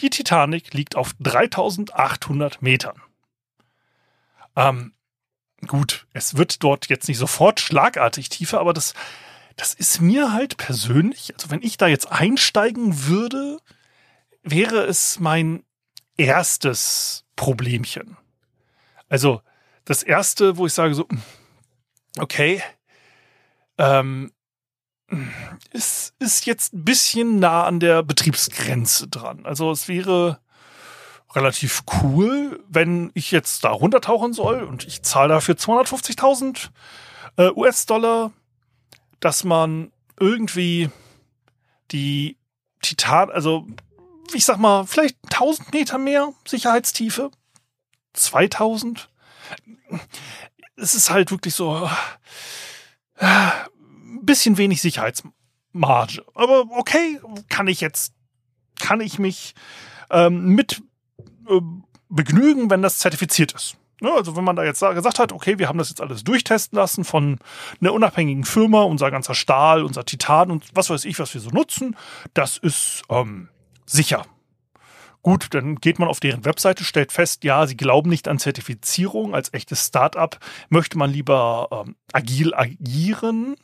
Die 0.00 0.08
Titanic 0.10 0.72
liegt 0.72 0.96
auf 0.96 1.12
3800 1.20 2.62
Metern. 2.62 3.02
Ähm, 4.60 4.92
gut, 5.66 6.06
es 6.12 6.36
wird 6.36 6.62
dort 6.62 6.88
jetzt 6.88 7.08
nicht 7.08 7.16
sofort 7.16 7.60
schlagartig 7.60 8.28
tiefer, 8.28 8.60
aber 8.60 8.74
das, 8.74 8.92
das 9.56 9.72
ist 9.72 10.00
mir 10.00 10.32
halt 10.32 10.58
persönlich, 10.58 11.32
also 11.34 11.50
wenn 11.50 11.62
ich 11.62 11.78
da 11.78 11.86
jetzt 11.86 12.12
einsteigen 12.12 13.06
würde, 13.06 13.58
wäre 14.42 14.84
es 14.84 15.18
mein 15.18 15.64
erstes 16.18 17.24
Problemchen. 17.36 18.18
Also 19.08 19.40
das 19.86 20.02
erste, 20.02 20.58
wo 20.58 20.66
ich 20.66 20.74
sage 20.74 20.94
so, 20.94 21.08
okay, 22.18 22.62
ähm, 23.78 24.30
ist, 25.72 26.14
ist 26.18 26.44
jetzt 26.44 26.74
ein 26.74 26.84
bisschen 26.84 27.38
nah 27.38 27.64
an 27.64 27.80
der 27.80 28.02
Betriebsgrenze 28.02 29.08
dran. 29.08 29.46
Also 29.46 29.70
es 29.70 29.88
wäre 29.88 30.40
relativ 31.34 31.82
cool, 32.02 32.62
wenn 32.68 33.10
ich 33.14 33.30
jetzt 33.30 33.64
da 33.64 33.70
runtertauchen 33.70 34.32
soll 34.32 34.62
und 34.62 34.86
ich 34.86 35.02
zahle 35.02 35.34
dafür 35.34 35.54
250.000 35.54 36.70
äh, 37.36 37.50
US-Dollar, 37.54 38.32
dass 39.20 39.44
man 39.44 39.92
irgendwie 40.18 40.90
die 41.92 42.36
Titan, 42.82 43.30
also 43.30 43.66
ich 44.32 44.44
sag 44.44 44.58
mal, 44.58 44.86
vielleicht 44.86 45.16
1000 45.24 45.72
Meter 45.72 45.98
mehr 45.98 46.32
Sicherheitstiefe, 46.46 47.30
2000. 48.12 49.08
Es 50.76 50.94
ist 50.94 51.10
halt 51.10 51.30
wirklich 51.30 51.54
so 51.54 51.88
äh, 53.16 53.26
ein 53.26 54.24
bisschen 54.24 54.56
wenig 54.56 54.80
Sicherheitsmarge. 54.80 56.24
Aber 56.34 56.66
okay, 56.70 57.20
kann 57.48 57.66
ich 57.66 57.80
jetzt, 57.80 58.14
kann 58.78 59.00
ich 59.00 59.18
mich 59.18 59.54
ähm, 60.10 60.54
mit 60.54 60.82
äh, 61.50 61.60
begnügen, 62.08 62.70
wenn 62.70 62.82
das 62.82 62.98
zertifiziert 62.98 63.52
ist. 63.52 63.76
Ne, 64.02 64.10
also 64.12 64.34
wenn 64.34 64.44
man 64.44 64.56
da 64.56 64.64
jetzt 64.64 64.80
gesagt 64.80 65.18
hat, 65.18 65.32
okay, 65.32 65.58
wir 65.58 65.68
haben 65.68 65.76
das 65.76 65.90
jetzt 65.90 66.00
alles 66.00 66.24
durchtesten 66.24 66.76
lassen 66.76 67.04
von 67.04 67.38
einer 67.80 67.92
unabhängigen 67.92 68.44
Firma, 68.44 68.82
unser 68.82 69.10
ganzer 69.10 69.34
Stahl, 69.34 69.84
unser 69.84 70.06
Titan 70.06 70.50
und 70.50 70.68
was 70.74 70.88
weiß 70.88 71.04
ich, 71.04 71.18
was 71.18 71.34
wir 71.34 71.40
so 71.42 71.50
nutzen, 71.50 71.96
das 72.32 72.56
ist 72.56 73.02
ähm, 73.10 73.50
sicher. 73.84 74.24
Gut, 75.22 75.48
dann 75.50 75.74
geht 75.76 75.98
man 75.98 76.08
auf 76.08 76.18
deren 76.18 76.46
Webseite, 76.46 76.82
stellt 76.82 77.12
fest, 77.12 77.44
ja, 77.44 77.66
sie 77.66 77.76
glauben 77.76 78.08
nicht 78.08 78.26
an 78.26 78.38
Zertifizierung. 78.38 79.34
Als 79.34 79.52
echtes 79.52 79.86
Startup 79.86 80.38
möchte 80.70 80.96
man 80.96 81.10
lieber 81.10 81.68
ähm, 81.70 81.96
agil 82.10 82.54
agieren. 82.54 83.56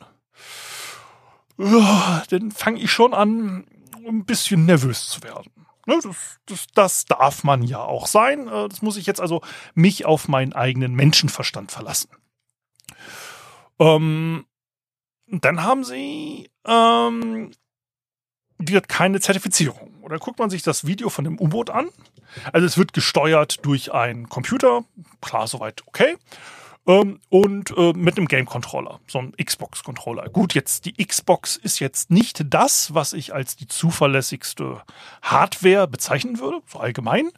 Dann 1.57 2.51
fange 2.51 2.79
ich 2.79 2.91
schon 2.91 3.15
an, 3.15 3.65
ein 4.07 4.25
bisschen 4.25 4.67
nervös 4.67 5.07
zu 5.07 5.23
werden. 5.23 5.51
Ne, 5.87 5.97
das, 6.03 6.39
das, 6.45 6.67
das 6.75 7.05
darf 7.05 7.45
man 7.45 7.63
ja 7.63 7.79
auch 7.79 8.07
sein. 8.07 8.47
Äh, 8.47 8.67
das 8.67 8.81
muss 8.81 8.97
ich 8.97 9.05
jetzt 9.05 9.21
also 9.21 9.41
mich 9.73 10.05
auf 10.05 10.27
meinen 10.27 10.51
eigenen 10.51 10.93
Menschenverstand 10.93 11.71
verlassen. 11.71 12.09
Ähm, 13.79 14.45
dann 15.27 15.63
haben 15.63 15.85
sie 15.85 16.49
ähm, 16.65 17.51
hat 18.59 18.89
keine 18.89 19.21
Zertifizierung. 19.21 19.95
Oder 20.01 20.19
guckt 20.19 20.39
man 20.39 20.49
sich 20.49 20.61
das 20.61 20.85
Video 20.85 21.09
von 21.09 21.23
dem 21.23 21.39
U-Boot 21.39 21.69
an. 21.69 21.87
Also 22.51 22.67
es 22.67 22.77
wird 22.77 22.91
gesteuert 22.91 23.65
durch 23.65 23.93
einen 23.93 24.27
Computer, 24.27 24.83
klar, 25.21 25.47
soweit 25.47 25.87
okay. 25.87 26.17
Ähm, 26.87 27.19
und 27.29 27.75
äh, 27.77 27.91
mit 27.93 28.17
einem 28.17 28.27
Game-Controller, 28.27 28.99
so 29.07 29.19
einem 29.19 29.33
Xbox-Controller. 29.33 30.29
Gut, 30.29 30.53
jetzt 30.53 30.85
die 30.85 30.93
Xbox 31.05 31.57
ist 31.57 31.79
jetzt 31.79 32.09
nicht 32.09 32.45
das, 32.45 32.93
was 32.93 33.11
ich 33.11 33.33
als 33.33 33.57
die 33.57 33.67
zuverlässigste 33.67 34.81
Hardware 35.21 35.87
bezeichnen 35.87 36.39
würde, 36.39 36.61
so 36.65 36.79
allgemein. 36.79 37.29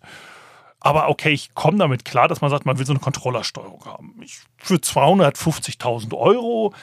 Aber 0.80 1.10
okay, 1.10 1.32
ich 1.32 1.54
komme 1.56 1.80
damit 1.80 2.06
klar, 2.06 2.28
dass 2.28 2.42
man 2.42 2.52
sagt, 2.52 2.66
man 2.66 2.78
will 2.78 2.86
so 2.86 2.94
eine 2.94 3.02
Controllersteuerung 3.02 3.84
haben. 3.86 4.16
Ich, 4.22 4.40
für 4.58 4.76
250.000 4.76 6.16
Euro 6.16 6.74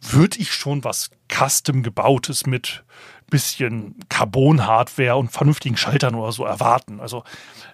würde 0.00 0.38
ich 0.38 0.52
schon 0.52 0.84
was 0.84 1.10
Custom 1.28 1.82
gebautes 1.82 2.46
mit 2.46 2.84
bisschen 3.32 3.96
Carbon-Hardware 4.08 5.16
und 5.16 5.32
vernünftigen 5.32 5.76
Schaltern 5.76 6.14
oder 6.14 6.30
so 6.30 6.44
erwarten. 6.44 7.00
Also 7.00 7.24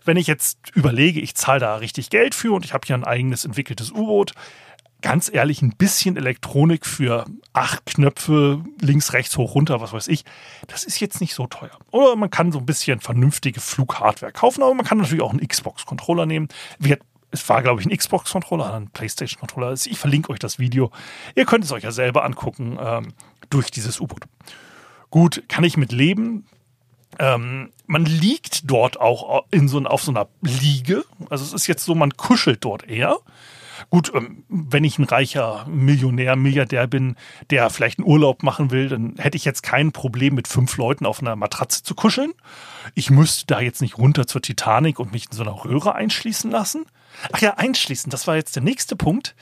wenn 0.04 0.16
ich 0.16 0.26
jetzt 0.26 0.58
überlege, 0.74 1.20
ich 1.20 1.34
zahle 1.34 1.60
da 1.60 1.76
richtig 1.76 2.08
Geld 2.08 2.34
für 2.34 2.52
und 2.52 2.64
ich 2.64 2.72
habe 2.72 2.86
hier 2.86 2.96
ein 2.96 3.04
eigenes 3.04 3.44
entwickeltes 3.44 3.90
U-Boot, 3.90 4.32
ganz 5.02 5.30
ehrlich, 5.32 5.60
ein 5.62 5.76
bisschen 5.76 6.16
Elektronik 6.16 6.86
für 6.86 7.24
acht 7.52 7.86
Knöpfe, 7.86 8.64
links, 8.80 9.12
rechts, 9.12 9.36
hoch, 9.36 9.54
runter, 9.54 9.80
was 9.80 9.92
weiß 9.92 10.08
ich, 10.08 10.24
das 10.66 10.84
ist 10.84 11.00
jetzt 11.00 11.20
nicht 11.20 11.34
so 11.34 11.46
teuer. 11.46 11.76
Oder 11.90 12.16
man 12.16 12.30
kann 12.30 12.52
so 12.52 12.58
ein 12.58 12.66
bisschen 12.66 13.00
vernünftige 13.00 13.60
Flughardware 13.60 14.32
kaufen, 14.32 14.62
aber 14.62 14.74
man 14.74 14.86
kann 14.86 14.98
natürlich 14.98 15.22
auch 15.22 15.32
einen 15.32 15.46
Xbox-Controller 15.46 16.26
nehmen. 16.26 16.48
Es 17.30 17.48
war, 17.48 17.62
glaube 17.62 17.80
ich, 17.80 17.86
ein 17.86 17.96
Xbox-Controller, 17.96 18.74
ein 18.74 18.90
PlayStation-Controller. 18.90 19.72
Ich 19.72 19.98
verlinke 19.98 20.30
euch 20.30 20.38
das 20.38 20.58
Video. 20.58 20.90
Ihr 21.34 21.44
könnt 21.44 21.64
es 21.64 21.72
euch 21.72 21.82
ja 21.82 21.92
selber 21.92 22.24
angucken 22.24 22.78
ähm, 22.80 23.12
durch 23.50 23.70
dieses 23.70 24.00
U-Boot. 24.00 24.24
Gut, 25.10 25.42
kann 25.48 25.64
ich 25.64 25.76
mit 25.76 25.92
leben. 25.92 26.46
Ähm, 27.18 27.70
man 27.86 28.04
liegt 28.04 28.70
dort 28.70 29.00
auch 29.00 29.44
in 29.50 29.68
so, 29.68 29.82
auf 29.84 30.02
so 30.02 30.12
einer 30.12 30.28
Liege. 30.42 31.04
Also 31.30 31.44
es 31.44 31.52
ist 31.52 31.66
jetzt 31.66 31.84
so, 31.84 31.94
man 31.94 32.16
kuschelt 32.16 32.64
dort 32.64 32.88
eher. 32.88 33.18
Gut, 33.90 34.12
ähm, 34.14 34.44
wenn 34.48 34.84
ich 34.84 34.98
ein 34.98 35.04
reicher 35.04 35.64
Millionär, 35.66 36.36
Milliardär 36.36 36.86
bin, 36.86 37.16
der 37.50 37.70
vielleicht 37.70 37.98
einen 37.98 38.08
Urlaub 38.08 38.42
machen 38.42 38.70
will, 38.70 38.88
dann 38.88 39.14
hätte 39.18 39.36
ich 39.36 39.44
jetzt 39.44 39.62
kein 39.62 39.92
Problem, 39.92 40.34
mit 40.34 40.48
fünf 40.48 40.76
Leuten 40.76 41.06
auf 41.06 41.20
einer 41.20 41.36
Matratze 41.36 41.82
zu 41.82 41.94
kuscheln. 41.94 42.32
Ich 42.94 43.10
müsste 43.10 43.46
da 43.46 43.60
jetzt 43.60 43.80
nicht 43.80 43.96
runter 43.96 44.26
zur 44.26 44.42
Titanic 44.42 44.98
und 44.98 45.12
mich 45.12 45.26
in 45.26 45.32
so 45.32 45.42
einer 45.42 45.64
Röhre 45.64 45.94
einschließen 45.94 46.50
lassen. 46.50 46.84
Ach 47.32 47.40
ja, 47.40 47.54
einschließen, 47.54 48.10
das 48.10 48.26
war 48.26 48.36
jetzt 48.36 48.56
der 48.56 48.62
nächste 48.62 48.96
Punkt. 48.96 49.34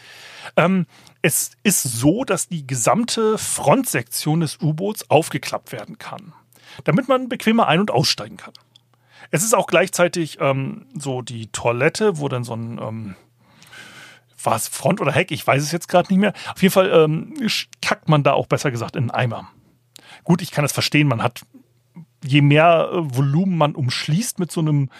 Ähm, 0.57 0.87
es 1.26 1.50
ist 1.64 1.83
so, 1.83 2.23
dass 2.23 2.47
die 2.47 2.68
gesamte 2.68 3.37
Frontsektion 3.37 4.42
des 4.42 4.62
U-Boots 4.62 5.11
aufgeklappt 5.11 5.73
werden 5.73 5.99
kann, 5.99 6.33
damit 6.85 7.09
man 7.09 7.28
bequemer 7.28 7.66
ein- 7.66 7.80
und 7.80 7.90
aussteigen 7.90 8.37
kann. 8.37 8.54
Es 9.33 9.42
ist 9.42 9.52
auch 9.52 9.66
gleichzeitig 9.66 10.38
ähm, 10.40 10.87
so 10.95 11.23
die 11.23 11.49
Toilette, 11.49 12.21
wo 12.21 12.28
dann 12.28 12.45
so 12.45 12.54
ein 12.54 12.78
ähm, 12.78 13.16
war 14.40 14.54
es 14.54 14.68
Front 14.68 15.00
oder 15.00 15.11
Heck, 15.11 15.33
ich 15.33 15.45
weiß 15.45 15.64
es 15.64 15.73
jetzt 15.73 15.88
gerade 15.88 16.12
nicht 16.12 16.21
mehr. 16.21 16.33
Auf 16.54 16.62
jeden 16.62 16.73
Fall 16.73 16.92
ähm, 16.92 17.35
kackt 17.83 18.09
man 18.09 18.23
da 18.23 18.35
auch 18.35 18.47
besser 18.47 18.71
gesagt 18.71 18.95
in 18.95 19.11
einen 19.11 19.33
Eimer. 19.33 19.50
Gut, 20.23 20.42
ich 20.42 20.52
kann 20.52 20.64
es 20.64 20.71
verstehen, 20.71 21.09
man 21.09 21.25
hat 21.25 21.40
je 22.23 22.40
mehr 22.40 22.88
äh, 22.92 23.16
Volumen 23.16 23.59
man 23.59 23.75
umschließt 23.75 24.38
mit 24.38 24.52
so 24.52 24.61
einem 24.61 24.90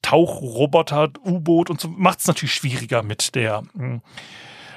Tauchroboter, 0.00 1.10
U-Boot 1.26 1.68
und 1.68 1.78
so, 1.78 1.88
macht 1.88 2.20
es 2.20 2.26
natürlich 2.26 2.54
schwieriger 2.54 3.02
mit 3.02 3.34
der 3.34 3.64
hm, 3.74 4.00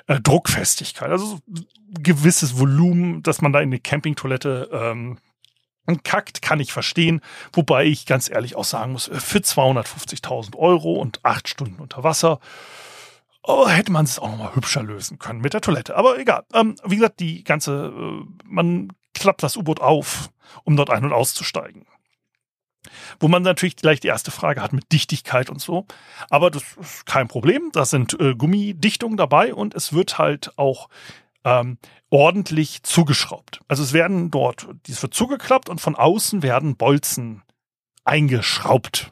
äh, 0.08 0.20
Druckfestigkeit. 0.20 1.12
Also 1.12 1.40
gewisses 2.00 2.60
Volumen, 2.60 3.24
dass 3.24 3.42
man 3.42 3.54
da 3.54 3.62
in 3.62 3.72
die 3.72 3.80
Campingtoilette 3.80 4.70
ähm, 4.72 5.20
kackt, 6.04 6.42
kann 6.42 6.60
ich 6.60 6.74
verstehen. 6.74 7.22
Wobei 7.54 7.86
ich 7.86 8.06
ganz 8.06 8.30
ehrlich 8.30 8.56
auch 8.56 8.66
sagen 8.66 8.94
muss, 8.94 9.08
äh, 9.08 9.20
für 9.20 9.40
250.000 9.40 10.58
Euro 10.58 10.94
und 10.94 11.24
acht 11.24 11.48
Stunden 11.48 11.80
unter 11.82 12.04
Wasser 12.04 12.40
oh, 13.48 13.68
hätte 13.68 13.92
man 13.92 14.06
es 14.06 14.20
auch 14.20 14.30
noch 14.30 14.38
mal 14.38 14.56
hübscher 14.56 14.84
lösen 14.84 15.18
können 15.18 15.42
mit 15.42 15.54
der 15.54 15.62
Toilette. 15.62 15.96
Aber 15.96 16.20
egal. 16.20 16.44
Ähm, 16.54 16.76
wie 16.84 16.98
gesagt, 16.98 17.20
die 17.20 17.44
ganze, 17.44 17.94
äh, 17.96 18.26
man 18.46 18.90
klappt 19.14 19.42
das 19.42 19.58
U-Boot 19.58 19.80
auf, 19.80 20.30
um 20.64 20.76
dort 20.76 20.90
ein- 20.90 21.06
und 21.06 21.14
auszusteigen. 21.14 21.86
Wo 23.20 23.28
man 23.28 23.44
natürlich 23.44 23.76
gleich 23.76 24.00
die 24.00 24.08
erste 24.08 24.32
Frage 24.32 24.62
hat 24.62 24.74
mit 24.74 24.92
Dichtigkeit 24.92 25.50
und 25.50 25.62
so. 25.62 25.86
Aber 26.30 26.52
das 26.52 26.64
ist 26.80 27.06
kein 27.06 27.28
Problem. 27.28 27.70
Da 27.74 27.86
sind 27.86 28.20
äh, 28.20 28.36
Gummidichtungen 28.36 29.18
dabei 29.18 29.54
und 29.54 29.76
es 29.76 29.94
wird 29.94 30.18
halt 30.18 30.58
auch 30.58 30.88
ähm, 31.44 31.78
ordentlich 32.10 32.84
zugeschraubt. 32.84 33.62
Also 33.68 33.84
es 33.84 33.94
werden 33.94 34.32
dort, 34.32 34.68
dies 34.86 35.02
wird 35.02 35.14
zugeklappt 35.14 35.70
und 35.70 35.82
von 35.82 35.96
außen 35.96 36.44
werden 36.44 36.76
Bolzen 36.76 37.44
eingeschraubt. 38.06 39.12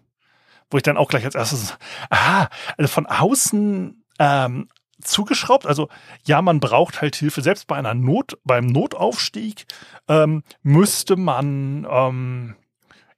Wo 0.70 0.78
ich 0.78 0.84
dann 0.84 0.98
auch 0.98 1.10
gleich 1.10 1.26
als 1.26 1.36
erstes, 1.36 1.78
ah, 2.10 2.48
also 2.78 2.92
von 2.92 3.06
außen 3.06 4.04
ähm, 4.20 4.68
zugeschraubt. 5.02 5.66
Also 5.66 5.90
ja, 6.26 6.42
man 6.42 6.60
braucht 6.60 7.02
halt 7.02 7.16
Hilfe. 7.16 7.42
Selbst 7.42 7.68
bei 7.68 7.76
einer 7.76 7.94
Not, 7.94 8.38
beim 8.44 8.66
Notaufstieg 8.66 9.66
ähm, 10.08 10.44
müsste 10.64 11.16
man 11.16 11.88
ähm, 11.90 12.56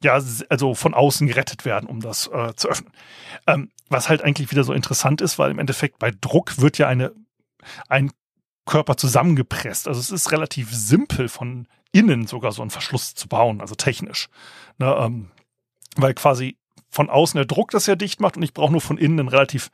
ja, 0.04 0.20
also 0.50 0.76
von 0.76 0.94
außen 0.94 1.28
gerettet 1.28 1.66
werden, 1.66 1.90
um 1.90 2.00
das 2.00 2.28
äh, 2.28 2.54
zu 2.56 2.70
öffnen. 2.70 2.92
Ähm, 3.48 3.72
was 3.90 4.10
halt 4.10 4.22
eigentlich 4.22 4.52
wieder 4.52 4.64
so 4.64 4.74
interessant 4.74 5.22
ist, 5.22 5.40
weil 5.40 5.52
im 5.52 5.60
Endeffekt 5.60 6.00
bei 6.00 6.12
Druck 6.12 6.60
wird 6.60 6.78
ja 6.78 6.88
eine, 6.88 7.14
ein 7.88 8.12
Körper 8.66 8.98
zusammengepresst. 8.98 9.88
Also 9.88 10.00
es 10.00 10.12
ist 10.12 10.32
relativ 10.32 10.74
simpel 10.74 11.30
von 11.30 11.68
innen 11.92 12.28
sogar 12.28 12.52
so 12.52 12.62
einen 12.62 12.72
Verschluss 12.72 13.16
zu 13.16 13.28
bauen, 13.28 13.62
also 13.62 13.76
technisch. 13.76 14.28
Ne, 14.78 14.94
ähm, 15.00 15.32
weil 15.96 16.14
quasi 16.14 16.58
von 16.90 17.10
außen 17.10 17.38
der 17.38 17.46
Druck 17.46 17.72
das 17.72 17.88
ja 17.88 17.96
dicht 17.96 18.20
macht 18.20 18.38
und 18.38 18.44
ich 18.44 18.54
brauche 18.54 18.72
nur 18.72 18.82
von 18.82 18.98
innen 18.98 19.20
einen 19.20 19.30
relativ 19.30 19.70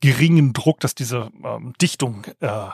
geringen 0.00 0.52
Druck, 0.52 0.80
dass 0.80 0.94
diese 0.94 1.30
ähm, 1.44 1.72
Dichtung 1.80 2.24
äh, 2.40 2.68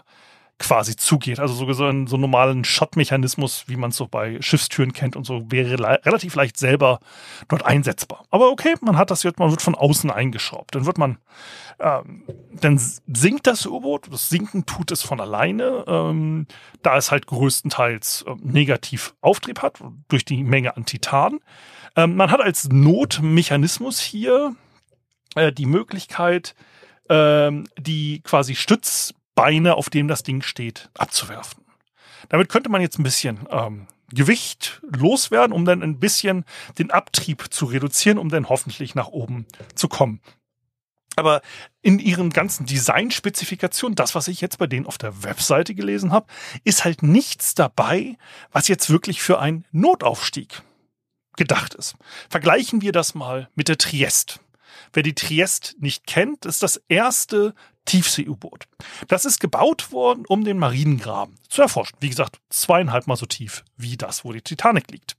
quasi 0.59 0.97
zugeht. 0.97 1.41
Also 1.41 1.55
so, 1.55 1.73
so 1.73 1.85
einen 1.85 2.07
so 2.07 2.17
normalen 2.17 2.65
Schottmechanismus, 2.65 3.65
wie 3.67 3.77
man 3.77 3.91
es 3.91 3.97
so 3.97 4.07
bei 4.07 4.41
Schiffstüren 4.41 4.93
kennt 4.93 5.17
und 5.17 5.25
so, 5.25 5.51
wäre 5.51 5.77
le 5.77 6.01
relativ 6.05 6.35
leicht 6.37 6.57
selber 6.57 7.01
dort 7.49 7.65
einsetzbar. 7.65 8.25
Aber 8.31 8.51
okay, 8.51 8.75
man 8.81 8.97
hat 8.97 9.11
das 9.11 9.25
jetzt, 9.25 9.39
man 9.39 9.51
wird 9.51 9.63
von 9.63 9.75
außen 9.75 10.11
eingeschraubt. 10.11 10.75
Dann 10.75 10.87
wird 10.87 10.97
man, 10.97 11.19
ähm, 11.81 12.23
dann 12.53 12.79
sinkt 12.79 13.47
das 13.47 13.67
U-Boot. 13.67 14.09
Das 14.13 14.29
Sinken 14.29 14.65
tut 14.65 14.93
es 14.93 15.03
von 15.03 15.21
alleine, 15.21 15.85
ähm, 15.89 16.47
da 16.83 16.97
es 16.97 17.11
halt 17.11 17.27
größtenteils 17.27 18.25
äh, 18.29 18.35
negativ 18.41 19.15
Auftrieb 19.21 19.61
hat, 19.61 19.81
durch 20.09 20.25
die 20.25 20.45
Menge 20.45 20.77
an 20.77 20.85
Titan. 20.85 21.41
Ähm, 21.97 22.15
man 22.15 22.31
hat 22.31 22.41
als 22.41 22.69
Notmechanismus 22.69 24.01
hier 24.01 24.55
äh, 25.35 25.53
die 25.53 25.67
Möglichkeit, 25.67 26.55
ähm, 27.09 27.67
die 27.77 28.21
quasi 28.23 28.55
Stütz 28.55 29.15
Beine, 29.35 29.75
auf 29.75 29.91
dem 29.91 30.09
das 30.09 30.23
Ding 30.23 30.43
steht, 30.43 30.91
abzuwerfen. 30.97 31.65
Damit 32.29 32.49
könnte 32.49 32.71
man 32.71 32.81
jetzt 32.81 32.99
ein 32.99 33.03
bisschen 33.03 33.47
ähm, 33.51 33.87
Gewicht 34.13 34.81
loswerden, 34.83 35.53
um 35.53 35.65
dann 35.65 35.83
ein 35.83 35.99
bisschen 35.99 36.45
den 36.79 36.91
Abtrieb 36.91 37.53
zu 37.53 37.67
reduzieren, 37.67 38.19
um 38.19 38.29
dann 38.29 38.49
hoffentlich 38.49 38.95
nach 38.95 39.09
oben 39.09 39.47
zu 39.75 39.89
kommen. 39.89 40.21
Aber 41.17 41.43
in 41.81 41.99
ihren 41.99 42.31
ganzen 42.31 42.67
Design-Spezifikationen, 42.67 43.95
das, 43.95 44.15
was 44.15 44.29
ich 44.29 44.41
jetzt 44.41 44.59
bei 44.59 44.67
denen 44.67 44.87
auf 44.87 44.99
der 44.99 45.23
Webseite 45.23 45.75
gelesen 45.75 46.13
habe, 46.13 46.27
ist 46.65 46.85
halt 46.85 47.03
nichts 47.03 47.55
dabei, 47.55 48.17
was 48.51 48.69
jetzt 48.69 48.91
wirklich 48.91 49.23
für 49.23 49.39
einen 49.39 49.65
Notaufstieg 49.71 50.63
gedacht 51.37 51.75
ist. 51.75 51.95
Vergleichen 52.29 52.83
wir 52.83 52.93
das 52.93 53.15
mal 53.15 53.49
mit 53.55 53.69
der 53.69 53.79
Triest. 53.79 54.41
Wer 54.93 55.03
die 55.03 55.15
Triest 55.15 55.77
nicht 55.79 56.07
kennt, 56.07 56.47
ist 56.47 56.63
das 56.63 56.81
erste 56.89 57.55
Tiefsee-U-Boot. 57.87 58.67
Das 59.09 59.25
ist 59.25 59.41
gebaut 59.41 59.93
worden, 59.93 60.25
um 60.27 60.45
den 60.45 60.59
Mariengraben 60.59 61.37
zu 61.49 61.63
erforschen. 61.63 61.97
Wie 62.01 62.09
gesagt, 62.09 62.41
zweieinhalb 62.49 63.07
Mal 63.07 63.17
so 63.17 63.27
tief 63.27 63.65
wie 63.77 63.97
das, 63.97 64.25
wo 64.25 64.33
die 64.33 64.43
Titanic 64.43 64.91
liegt. 64.91 65.17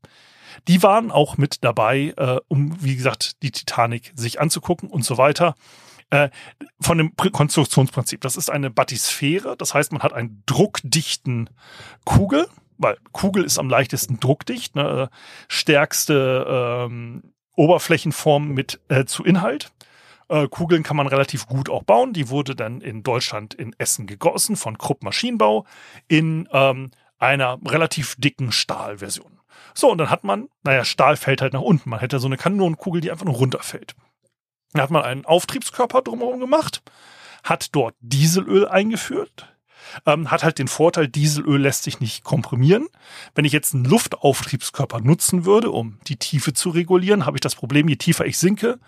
Die 0.67 0.81
waren 0.84 1.12
auch 1.12 1.38
mit 1.38 1.63
dabei, 1.63 2.13
äh, 2.17 2.39
um, 2.48 2.81
wie 2.81 2.95
gesagt, 2.95 3.43
die 3.43 3.51
Titanic 3.51 4.13
sich 4.15 4.39
anzugucken 4.39 4.89
und 4.89 5.03
so 5.03 5.17
weiter. 5.17 5.55
Äh, 6.12 6.29
von 6.79 6.98
dem 7.00 7.15
Konstruktionsprinzip. 7.15 8.22
Das 8.22 8.38
ist 8.38 8.50
eine 8.50 8.69
Batisphäre, 8.69 9.57
das 9.57 9.74
heißt, 9.74 9.91
man 9.91 10.03
hat 10.03 10.13
einen 10.13 10.43
druckdichten 10.45 11.50
Kugel, 12.03 12.48
weil 12.77 12.98
Kugel 13.12 13.43
ist 13.43 13.57
am 13.57 13.69
leichtesten 13.69 14.19
druckdicht, 14.19 14.75
ne? 14.75 15.10
stärkste 15.48 16.45
ähm, 16.48 17.34
Oberflächenform 17.55 18.50
mit 18.50 18.79
äh, 18.88 19.05
zu 19.05 19.24
Inhalt. 19.24 19.72
Äh, 20.27 20.48
Kugeln 20.48 20.84
kann 20.84 20.98
man 20.98 21.08
relativ 21.08 21.48
gut 21.48 21.70
auch 21.70 21.84
bauen. 21.84 22.13
Die 22.13 22.29
wurde 22.29 22.55
dann 22.55 22.82
in 22.82 23.03
Deutschland 23.03 23.53
in 23.53 23.75
Essen 23.77 24.08
gegossen 24.08 24.55
von 24.55 24.77
Krupp 24.77 25.03
Maschinenbau 25.03 25.65
in 26.08 26.48
ähm, 26.51 26.91
einer 27.17 27.60
relativ 27.65 28.15
dicken 28.17 28.51
Stahlversion. 28.51 29.39
So, 29.74 29.91
und 29.91 29.98
dann 29.98 30.10
hat 30.10 30.24
man, 30.24 30.50
naja, 30.63 30.86
Stahl 30.86 31.17
fällt 31.17 31.41
halt 31.41 31.53
nach 31.53 31.62
unten. 31.62 31.89
Man 31.89 32.00
hätte 32.00 32.20
so 32.20 32.27
eine 32.27 32.38
Kanonenkugel, 32.38 33.01
die 33.01 33.12
einfach 33.12 33.25
nur 33.25 33.36
runterfällt. 33.36 33.96
Dann 34.74 34.82
hat 34.82 34.91
man 34.91 35.03
einen 35.03 35.25
Auftriebskörper 35.25 36.01
drumherum 36.01 36.39
gemacht, 36.39 36.82
hat 37.44 37.74
dort 37.74 37.96
Dieselöl 38.00 38.67
eingeführt, 38.67 39.55
Ähm, 40.06 40.32
hat 40.32 40.44
halt 40.44 40.60
den 40.60 40.68
Vorteil, 40.68 41.08
Dieselöl 41.08 41.62
lässt 41.62 41.84
sich 41.84 42.00
nicht 42.00 42.24
komprimieren. 42.24 42.88
Wenn 43.34 43.46
ich 43.46 43.54
jetzt 43.54 43.74
einen 43.74 43.86
Luftauftriebskörper 43.86 45.01
nutzen 45.01 45.46
würde, 45.46 45.72
um 45.72 46.00
die 46.08 46.18
Tiefe 46.18 46.54
zu 46.54 46.70
regulieren, 46.70 47.25
habe 47.25 47.38
ich 47.38 47.42
das 47.42 47.56
Problem, 47.56 47.88
je 47.88 47.96
tiefer 47.96 48.25
ich 48.25 48.38
sinke, 48.38 48.80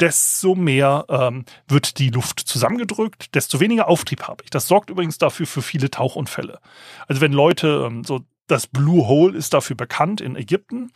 desto 0.00 0.54
mehr 0.54 1.04
ähm, 1.08 1.44
wird 1.68 1.98
die 1.98 2.10
Luft 2.10 2.40
zusammengedrückt, 2.40 3.34
desto 3.34 3.60
weniger 3.60 3.88
Auftrieb 3.88 4.28
habe 4.28 4.44
ich. 4.44 4.50
Das 4.50 4.68
sorgt 4.68 4.90
übrigens 4.90 5.18
dafür 5.18 5.46
für 5.46 5.62
viele 5.62 5.90
Tauchunfälle. 5.90 6.58
Also 7.06 7.20
wenn 7.20 7.32
Leute 7.32 7.84
ähm, 7.86 8.04
so 8.04 8.20
das 8.46 8.66
Blue 8.66 9.06
Hole 9.06 9.36
ist 9.36 9.54
dafür 9.54 9.76
bekannt 9.76 10.20
in 10.20 10.36
Ägypten. 10.36 10.92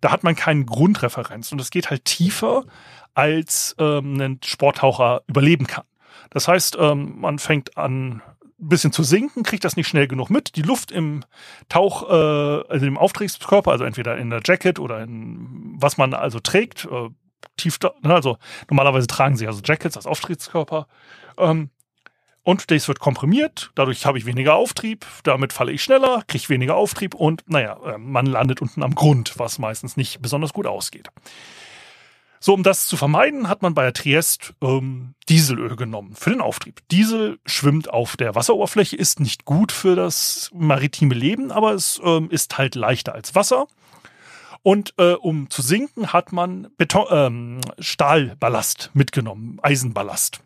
Da 0.00 0.12
hat 0.12 0.24
man 0.24 0.36
keine 0.36 0.64
Grundreferenz 0.64 1.52
und 1.52 1.60
es 1.60 1.70
geht 1.70 1.90
halt 1.90 2.04
tiefer, 2.04 2.64
als 3.14 3.74
ähm, 3.78 4.20
ein 4.20 4.40
Sporttaucher 4.44 5.22
überleben 5.26 5.66
kann. 5.66 5.84
Das 6.30 6.48
heißt, 6.48 6.76
ähm, 6.78 7.20
man 7.20 7.38
fängt 7.38 7.76
an 7.76 8.22
ein 8.60 8.68
bisschen 8.68 8.92
zu 8.92 9.02
sinken, 9.02 9.42
kriegt 9.42 9.64
das 9.64 9.76
nicht 9.76 9.88
schnell 9.88 10.06
genug 10.06 10.30
mit. 10.30 10.56
Die 10.56 10.62
Luft 10.62 10.90
im 10.90 11.24
Tauch, 11.68 12.08
äh, 12.08 12.64
also 12.68 12.86
im 12.86 12.98
Auftriebskörper, 12.98 13.70
also 13.70 13.84
entweder 13.84 14.18
in 14.18 14.30
der 14.30 14.40
Jacket 14.44 14.78
oder 14.78 15.02
in 15.02 15.76
was 15.78 15.96
man 15.96 16.14
also 16.14 16.40
trägt, 16.40 16.84
äh, 16.84 17.08
tief, 17.56 17.78
ne, 18.02 18.14
also 18.14 18.38
normalerweise 18.68 19.06
tragen 19.06 19.36
sie 19.36 19.46
also 19.46 19.60
Jackets 19.64 19.96
als 19.96 20.06
Auftriebskörper. 20.06 20.86
Ähm, 21.38 21.70
und 22.42 22.70
das 22.70 22.88
wird 22.88 23.00
komprimiert, 23.00 23.70
dadurch 23.74 24.06
habe 24.06 24.18
ich 24.18 24.24
weniger 24.24 24.54
Auftrieb, 24.54 25.04
damit 25.24 25.52
falle 25.52 25.72
ich 25.72 25.82
schneller, 25.82 26.22
kriege 26.26 26.48
weniger 26.48 26.74
Auftrieb 26.74 27.14
und 27.14 27.44
naja, 27.46 27.78
äh, 27.84 27.98
man 27.98 28.26
landet 28.26 28.62
unten 28.62 28.82
am 28.82 28.94
Grund, 28.94 29.38
was 29.38 29.58
meistens 29.58 29.96
nicht 29.96 30.22
besonders 30.22 30.52
gut 30.52 30.66
ausgeht. 30.66 31.10
So, 32.42 32.54
um 32.54 32.62
das 32.62 32.86
zu 32.86 32.96
vermeiden, 32.96 33.48
hat 33.48 33.60
man 33.60 33.74
bei 33.74 33.82
der 33.82 33.92
Triest 33.92 34.54
ähm, 34.62 35.14
Dieselöl 35.28 35.76
genommen 35.76 36.14
für 36.14 36.30
den 36.30 36.40
Auftrieb. 36.40 36.80
Diesel 36.88 37.38
schwimmt 37.44 37.90
auf 37.90 38.16
der 38.16 38.34
Wasseroberfläche, 38.34 38.96
ist 38.96 39.20
nicht 39.20 39.44
gut 39.44 39.72
für 39.72 39.94
das 39.94 40.50
maritime 40.54 41.14
Leben, 41.14 41.52
aber 41.52 41.74
es 41.74 42.00
ähm, 42.02 42.30
ist 42.30 42.56
halt 42.56 42.76
leichter 42.76 43.14
als 43.14 43.34
Wasser. 43.34 43.66
Und 44.62 44.94
äh, 44.96 45.12
um 45.12 45.50
zu 45.50 45.60
sinken, 45.60 46.14
hat 46.14 46.32
man 46.32 46.68
Beton, 46.78 47.06
ähm, 47.10 47.60
Stahlballast 47.78 48.90
mitgenommen, 48.94 49.58
Eisenballast. 49.62 50.40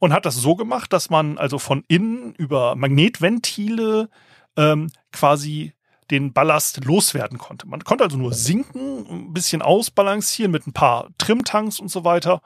Und 0.00 0.12
hat 0.12 0.26
das 0.26 0.34
so 0.34 0.56
gemacht, 0.56 0.92
dass 0.92 1.10
man 1.10 1.38
also 1.38 1.60
von 1.60 1.84
innen 1.86 2.34
über 2.34 2.74
Magnetventile 2.74 4.08
ähm, 4.56 4.90
quasi 5.12 5.74
den 6.10 6.32
Ballast 6.32 6.84
loswerden 6.84 7.38
konnte. 7.38 7.66
Man 7.66 7.84
konnte 7.84 8.04
also 8.04 8.16
nur 8.16 8.32
sinken, 8.32 9.06
ein 9.08 9.32
bisschen 9.32 9.62
ausbalancieren 9.62 10.52
mit 10.52 10.66
ein 10.66 10.72
paar 10.72 11.08
Trimtanks 11.18 11.80
und 11.80 11.88
so 11.88 12.04
weiter. 12.04 12.42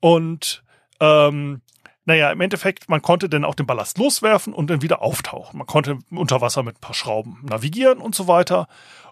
Und 0.00 0.62
ähm, 1.00 1.62
naja, 2.04 2.30
im 2.32 2.40
Endeffekt, 2.40 2.88
man 2.88 3.02
konnte 3.02 3.28
dann 3.28 3.44
auch 3.44 3.54
den 3.54 3.66
Ballast 3.66 3.98
loswerfen 3.98 4.54
und 4.54 4.70
dann 4.70 4.80
wieder 4.80 5.02
auftauchen. 5.02 5.58
Man 5.58 5.66
konnte 5.66 5.98
unter 6.10 6.40
Wasser 6.40 6.62
mit 6.62 6.76
ein 6.76 6.80
paar 6.80 6.94
Schrauben 6.94 7.38
navigieren 7.42 7.98
und 7.98 8.14
so 8.14 8.26
weiter. 8.26 8.66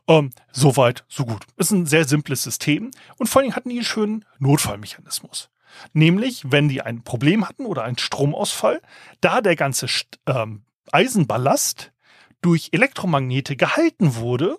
Ähm, 0.08 0.30
so 0.50 0.76
weit, 0.76 1.04
so 1.06 1.26
gut. 1.26 1.44
Ist 1.58 1.72
ein 1.72 1.84
sehr 1.84 2.06
simples 2.06 2.42
System. 2.42 2.90
Und 3.18 3.26
vor 3.26 3.42
allem 3.42 3.54
hatten 3.54 3.68
die 3.68 3.76
einen 3.76 3.84
schönen 3.84 4.24
Notfallmechanismus. 4.38 5.50
Nämlich, 5.92 6.50
wenn 6.50 6.68
die 6.68 6.80
ein 6.80 7.02
Problem 7.02 7.46
hatten 7.46 7.66
oder 7.66 7.84
einen 7.84 7.98
Stromausfall, 7.98 8.80
da 9.20 9.42
der 9.42 9.56
ganze 9.56 9.86
ähm, 10.26 10.62
Eisenballast 10.90 11.92
durch 12.42 12.70
Elektromagnete 12.72 13.56
gehalten 13.56 14.16
wurde, 14.16 14.58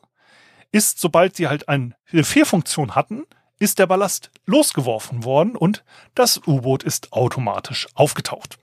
ist, 0.71 0.99
sobald 0.99 1.35
sie 1.35 1.47
halt 1.47 1.69
eine 1.69 1.95
Fehlfunktion 2.05 2.95
hatten, 2.95 3.23
ist 3.59 3.79
der 3.79 3.87
Ballast 3.87 4.31
losgeworfen 4.45 5.23
worden 5.23 5.55
und 5.55 5.83
das 6.13 6.41
U-Boot 6.45 6.83
ist 6.83 7.13
automatisch 7.13 7.87
aufgetaucht. 7.95 8.59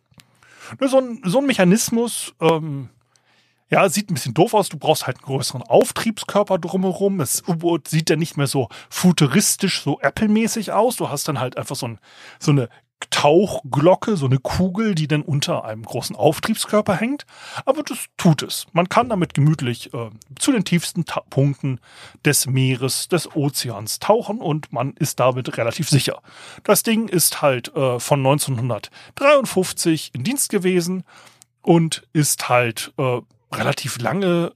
So 0.81 0.99
ein, 0.99 1.21
so 1.25 1.39
ein 1.39 1.47
Mechanismus, 1.47 2.35
ähm, 2.41 2.91
ja, 3.71 3.89
sieht 3.89 4.11
ein 4.11 4.15
bisschen 4.15 4.35
doof 4.35 4.55
aus. 4.55 4.69
Du 4.69 4.79
brauchst 4.79 5.07
halt 5.07 5.17
einen 5.17 5.25
größeren 5.25 5.63
Auftriebskörper 5.63 6.59
drumherum. 6.59 7.19
Das 7.19 7.43
U-Boot 7.49 7.89
sieht 7.89 8.09
ja 8.09 8.17
nicht 8.17 8.37
mehr 8.37 8.47
so 8.47 8.69
futuristisch, 8.89 9.83
so 9.83 9.99
Apple-mäßig 10.01 10.73
aus. 10.73 10.97
Du 10.97 11.09
hast 11.09 11.27
dann 11.27 11.41
halt 11.41 11.57
einfach 11.57 11.75
so, 11.75 11.89
ein, 11.89 11.99
so 12.39 12.53
eine 12.53 12.69
Tauchglocke, 13.11 14.17
so 14.17 14.27
eine 14.27 14.39
Kugel, 14.39 14.95
die 14.95 15.09
dann 15.09 15.23
unter 15.23 15.65
einem 15.65 15.83
großen 15.83 16.17
Auftriebskörper 16.17 16.95
hängt. 16.95 17.27
Aber 17.65 17.83
das 17.83 17.99
tut 18.17 18.43
es. 18.43 18.67
Man 18.73 18.89
kann 18.89 19.09
damit 19.09 19.35
gemütlich 19.35 19.93
äh, 19.95 20.11
zu 20.39 20.53
den 20.53 20.65
tiefsten 20.65 21.05
Ta 21.05 21.21
Punkten 21.31 21.81
des 22.25 22.47
Meeres, 22.47 23.09
des 23.09 23.35
Ozeans 23.35 23.99
tauchen 23.99 24.41
und 24.41 24.73
man 24.73 24.95
ist 24.95 25.21
damit 25.21 25.57
relativ 25.57 25.89
sicher. 25.89 26.21
Das 26.63 26.83
Ding 26.83 27.09
ist 27.09 27.43
halt 27.43 27.75
äh, 27.75 27.99
von 27.99 28.21
1953 28.21 30.11
in 30.15 30.25
Dienst 30.25 30.51
gewesen 30.51 31.05
und 31.63 32.07
ist 32.13 32.49
halt 32.49 32.93
äh, 32.99 33.21
relativ 33.53 33.99
lange 33.99 34.53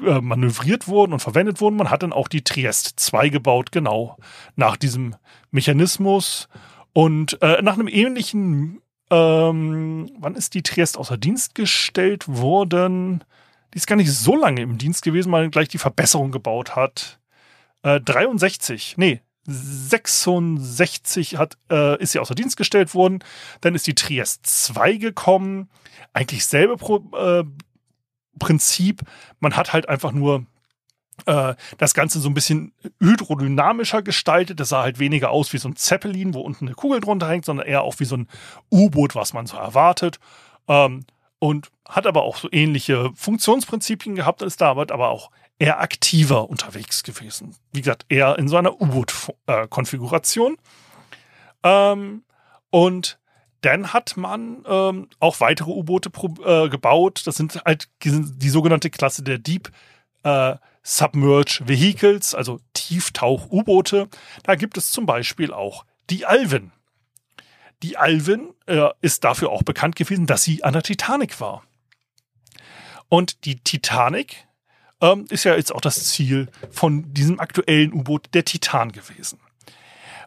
äh, 0.00 0.20
manövriert 0.20 0.88
worden 0.88 1.12
und 1.12 1.20
verwendet 1.20 1.60
worden. 1.60 1.76
Man 1.76 1.90
hat 1.90 2.02
dann 2.02 2.12
auch 2.12 2.28
die 2.28 2.42
Triest 2.42 2.98
2 2.98 3.28
gebaut, 3.28 3.72
genau 3.72 4.16
nach 4.56 4.76
diesem 4.76 5.14
Mechanismus 5.50 6.48
und 6.92 7.40
äh, 7.42 7.62
nach 7.62 7.74
einem 7.74 7.88
ähnlichen, 7.88 8.80
ähm, 9.10 10.10
wann 10.18 10.34
ist 10.34 10.54
die 10.54 10.62
Triest 10.62 10.98
außer 10.98 11.16
Dienst 11.16 11.54
gestellt 11.54 12.28
worden? 12.28 13.24
Die 13.72 13.78
ist 13.78 13.86
gar 13.86 13.96
nicht 13.96 14.12
so 14.12 14.36
lange 14.36 14.60
im 14.62 14.78
Dienst 14.78 15.02
gewesen, 15.02 15.32
weil 15.32 15.50
gleich 15.50 15.68
die 15.68 15.78
Verbesserung 15.78 16.30
gebaut 16.30 16.76
hat. 16.76 17.18
Äh, 17.82 18.00
63, 18.00 18.96
nee, 18.98 19.22
66 19.44 21.36
hat, 21.36 21.56
äh, 21.70 22.00
ist 22.00 22.12
sie 22.12 22.18
außer 22.18 22.34
Dienst 22.34 22.56
gestellt 22.56 22.94
worden. 22.94 23.24
Dann 23.60 23.74
ist 23.74 23.86
die 23.86 23.94
Triest 23.94 24.46
2 24.46 24.94
gekommen. 24.94 25.68
Eigentlich 26.12 26.46
selbe 26.46 26.76
Pro, 26.76 27.02
äh, 27.16 27.44
Prinzip. 28.38 29.02
Man 29.40 29.56
hat 29.56 29.72
halt 29.72 29.88
einfach 29.88 30.12
nur 30.12 30.46
äh, 31.26 31.54
das 31.78 31.94
Ganze 31.94 32.20
so 32.20 32.28
ein 32.28 32.34
bisschen 32.34 32.72
hydrodynamischer 33.00 34.02
gestaltet. 34.02 34.60
Das 34.60 34.70
sah 34.70 34.82
halt 34.82 34.98
weniger 34.98 35.30
aus 35.30 35.52
wie 35.52 35.58
so 35.58 35.68
ein 35.68 35.76
Zeppelin, 35.76 36.34
wo 36.34 36.40
unten 36.40 36.66
eine 36.66 36.74
Kugel 36.74 37.00
drunter 37.00 37.28
hängt, 37.28 37.44
sondern 37.44 37.66
eher 37.66 37.82
auch 37.82 37.98
wie 37.98 38.04
so 38.04 38.16
ein 38.16 38.28
U-Boot, 38.70 39.14
was 39.14 39.32
man 39.32 39.46
so 39.46 39.56
erwartet. 39.56 40.18
Ähm, 40.68 41.04
und 41.38 41.70
hat 41.88 42.06
aber 42.06 42.22
auch 42.22 42.36
so 42.36 42.48
ähnliche 42.52 43.10
Funktionsprinzipien 43.14 44.14
gehabt, 44.14 44.42
ist 44.42 44.60
damit 44.60 44.92
aber 44.92 45.08
auch 45.08 45.30
eher 45.58 45.80
aktiver 45.80 46.48
unterwegs 46.48 47.02
gewesen. 47.02 47.56
Wie 47.72 47.80
gesagt, 47.80 48.06
eher 48.08 48.38
in 48.38 48.48
so 48.48 48.56
einer 48.56 48.80
U-Boot-Konfiguration. 48.80 50.56
Ähm, 51.64 52.22
und 52.70 53.18
dann 53.60 53.92
hat 53.92 54.16
man 54.16 54.64
ähm, 54.66 55.08
auch 55.20 55.40
weitere 55.40 55.70
U-Boote 55.70 56.10
äh, 56.44 56.68
gebaut. 56.68 57.22
Das 57.26 57.36
sind 57.36 57.62
halt 57.64 57.88
die, 58.02 58.24
die 58.38 58.48
sogenannte 58.48 58.90
Klasse 58.90 59.22
der 59.22 59.38
Deep 59.38 59.70
äh, 60.24 60.56
Submerge 60.82 61.62
Vehicles, 61.64 62.34
also 62.34 62.60
Tieftauch-U-Boote. 62.74 64.08
Da 64.42 64.54
gibt 64.54 64.76
es 64.76 64.90
zum 64.90 65.06
Beispiel 65.06 65.52
auch 65.52 65.84
die 66.10 66.26
Alvin. 66.26 66.72
Die 67.82 67.96
Alvin 67.96 68.54
äh, 68.66 68.88
ist 69.00 69.24
dafür 69.24 69.50
auch 69.50 69.62
bekannt 69.62 69.96
gewesen, 69.96 70.26
dass 70.26 70.44
sie 70.44 70.62
an 70.64 70.72
der 70.72 70.82
Titanic 70.82 71.40
war. 71.40 71.64
Und 73.08 73.44
die 73.44 73.56
Titanic 73.56 74.46
ähm, 75.00 75.26
ist 75.28 75.44
ja 75.44 75.56
jetzt 75.56 75.74
auch 75.74 75.80
das 75.80 76.06
Ziel 76.08 76.48
von 76.70 77.12
diesem 77.12 77.40
aktuellen 77.40 77.92
U-Boot, 77.92 78.28
der 78.34 78.44
Titan 78.44 78.92
gewesen. 78.92 79.38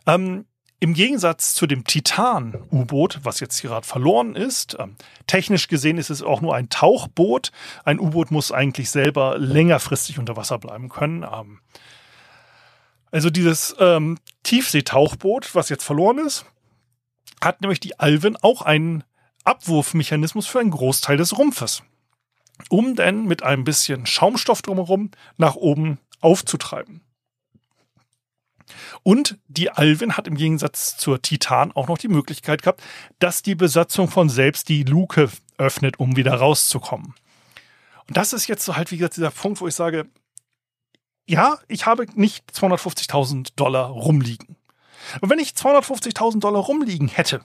Ähm, 0.05 0.45
im 0.79 0.93
Gegensatz 0.93 1.53
zu 1.53 1.67
dem 1.67 1.85
Titan-U-Boot, 1.85 3.21
was 3.23 3.39
jetzt 3.39 3.61
gerade 3.61 3.87
verloren 3.87 4.35
ist, 4.35 4.75
ähm, 4.79 4.95
technisch 5.25 5.67
gesehen 5.67 5.97
ist 5.97 6.09
es 6.09 6.21
auch 6.21 6.41
nur 6.41 6.55
ein 6.55 6.69
Tauchboot. 6.69 7.51
Ein 7.85 7.99
U-Boot 7.99 8.31
muss 8.31 8.51
eigentlich 8.51 8.89
selber 8.89 9.37
längerfristig 9.37 10.19
unter 10.19 10.35
Wasser 10.35 10.59
bleiben 10.59 10.89
können. 10.89 11.23
Ähm, 11.23 11.59
also 13.11 13.29
dieses 13.29 13.75
ähm, 13.79 14.17
Tiefseetauchboot, 14.43 15.55
was 15.55 15.69
jetzt 15.69 15.85
verloren 15.85 16.17
ist, 16.17 16.45
hat 17.41 17.61
nämlich 17.61 17.79
die 17.79 17.99
Alvin 17.99 18.37
auch 18.41 18.61
einen 18.61 19.03
Abwurfmechanismus 19.45 20.47
für 20.47 20.59
einen 20.59 20.71
Großteil 20.71 21.15
des 21.15 21.37
Rumpfes, 21.37 21.83
um 22.69 22.95
dann 22.95 23.25
mit 23.25 23.43
ein 23.43 23.63
bisschen 23.63 24.05
Schaumstoff 24.05 24.61
drumherum 24.61 25.11
nach 25.37 25.55
oben 25.55 25.99
aufzutreiben. 26.19 27.01
Und 29.03 29.37
die 29.47 29.69
Alvin 29.69 30.17
hat 30.17 30.27
im 30.27 30.35
Gegensatz 30.35 30.97
zur 30.97 31.21
Titan 31.21 31.71
auch 31.71 31.87
noch 31.87 31.97
die 31.97 32.07
Möglichkeit 32.07 32.61
gehabt, 32.61 32.81
dass 33.19 33.41
die 33.41 33.55
Besatzung 33.55 34.09
von 34.09 34.29
selbst 34.29 34.69
die 34.69 34.83
Luke 34.83 35.29
öffnet, 35.57 35.99
um 35.99 36.15
wieder 36.15 36.35
rauszukommen. 36.35 37.13
Und 38.07 38.17
das 38.17 38.33
ist 38.33 38.47
jetzt 38.47 38.65
so 38.65 38.75
halt, 38.75 38.91
wie 38.91 38.97
gesagt, 38.97 39.17
dieser 39.17 39.31
Punkt, 39.31 39.61
wo 39.61 39.67
ich 39.67 39.75
sage, 39.75 40.07
ja, 41.27 41.57
ich 41.67 41.85
habe 41.85 42.05
nicht 42.13 42.51
250.000 42.51 43.53
Dollar 43.55 43.89
rumliegen. 43.89 44.57
Und 45.21 45.29
wenn 45.29 45.39
ich 45.39 45.51
250.000 45.51 46.39
Dollar 46.39 46.61
rumliegen 46.61 47.07
hätte 47.07 47.41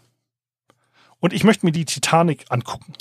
und 1.18 1.32
ich 1.32 1.44
möchte 1.44 1.64
mir 1.66 1.72
die 1.72 1.84
Titanic 1.84 2.46
angucken, 2.50 2.92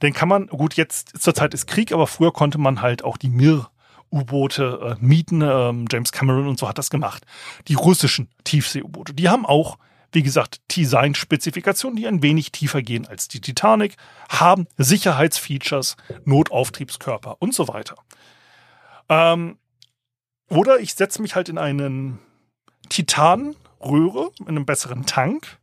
dann 0.00 0.12
kann 0.12 0.28
man, 0.28 0.46
gut, 0.46 0.74
jetzt 0.74 1.20
zurzeit 1.20 1.54
ist 1.54 1.66
Krieg, 1.66 1.92
aber 1.92 2.06
früher 2.06 2.32
konnte 2.32 2.58
man 2.58 2.80
halt 2.80 3.04
auch 3.04 3.16
die 3.16 3.28
Mir 3.28 3.68
U-Boote 4.12 4.96
äh, 5.00 5.04
mieten. 5.04 5.42
Ähm, 5.42 5.86
James 5.90 6.12
Cameron 6.12 6.48
und 6.48 6.58
so 6.58 6.68
hat 6.68 6.78
das 6.78 6.90
gemacht. 6.90 7.24
Die 7.68 7.74
russischen 7.74 8.28
Tiefsee-U-Boote, 8.44 9.14
die 9.14 9.28
haben 9.28 9.46
auch 9.46 9.78
wie 10.14 10.22
gesagt, 10.22 10.60
Design-Spezifikationen, 10.74 11.96
die 11.96 12.06
ein 12.06 12.22
wenig 12.22 12.52
tiefer 12.52 12.82
gehen 12.82 13.06
als 13.06 13.28
die 13.28 13.40
Titanic, 13.40 13.96
haben 14.28 14.68
Sicherheitsfeatures, 14.78 15.96
Notauftriebskörper 16.24 17.36
und 17.40 17.52
so 17.52 17.66
weiter. 17.66 17.96
Ähm, 19.08 19.58
oder 20.48 20.78
ich 20.78 20.94
setze 20.94 21.20
mich 21.20 21.34
halt 21.34 21.48
in 21.48 21.58
einen 21.58 22.20
Titanröhre, 22.88 24.30
in 24.38 24.48
einem 24.48 24.66
besseren 24.66 25.04
Tank, 25.04 25.58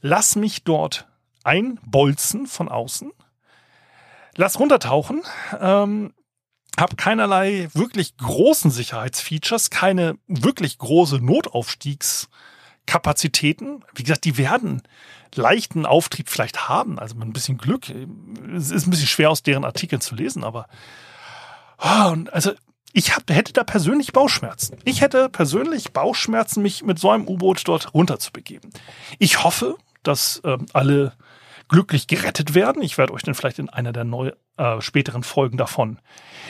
lass 0.00 0.36
mich 0.36 0.62
dort 0.62 1.08
einbolzen 1.42 2.46
von 2.46 2.68
außen, 2.68 3.10
lass 4.36 4.60
runtertauchen, 4.60 5.22
ähm, 5.60 6.14
habe 6.78 6.96
keinerlei 6.96 7.68
wirklich 7.74 8.16
großen 8.16 8.70
Sicherheitsfeatures, 8.70 9.68
keine 9.70 10.16
wirklich 10.26 10.78
große 10.78 11.18
Notaufstiegskapazitäten. 11.18 13.84
Wie 13.94 14.02
gesagt, 14.02 14.24
die 14.24 14.38
werden 14.38 14.82
leichten 15.34 15.86
Auftrieb 15.86 16.28
vielleicht 16.28 16.68
haben, 16.68 16.98
also 16.98 17.14
mit 17.14 17.28
ein 17.28 17.32
bisschen 17.32 17.58
Glück. 17.58 17.92
Es 18.54 18.70
ist 18.70 18.86
ein 18.86 18.90
bisschen 18.90 19.06
schwer 19.06 19.30
aus 19.30 19.42
deren 19.42 19.64
Artikeln 19.64 20.00
zu 20.00 20.14
lesen, 20.14 20.44
aber 20.44 20.66
oh, 21.78 22.14
also 22.30 22.52
ich 22.92 23.16
hab, 23.16 23.30
hätte 23.30 23.52
da 23.52 23.64
persönlich 23.64 24.12
Bauchschmerzen. 24.12 24.76
Ich 24.84 25.00
hätte 25.00 25.30
persönlich 25.30 25.92
Bauchschmerzen, 25.92 26.62
mich 26.62 26.82
mit 26.82 26.98
so 26.98 27.10
einem 27.10 27.26
U-Boot 27.26 27.66
dort 27.66 27.94
runterzubegeben. 27.94 28.70
Ich 29.18 29.44
hoffe, 29.44 29.76
dass 30.02 30.40
äh, 30.44 30.58
alle 30.74 31.14
glücklich 31.72 32.06
gerettet 32.06 32.54
werden. 32.54 32.82
Ich 32.82 32.98
werde 32.98 33.12
euch 33.12 33.22
dann 33.22 33.34
vielleicht 33.34 33.58
in 33.58 33.68
einer 33.68 33.92
der 33.92 34.04
neu, 34.04 34.32
äh, 34.58 34.80
späteren 34.80 35.24
Folgen 35.24 35.56
davon 35.56 35.98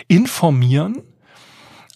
informieren. 0.08 1.02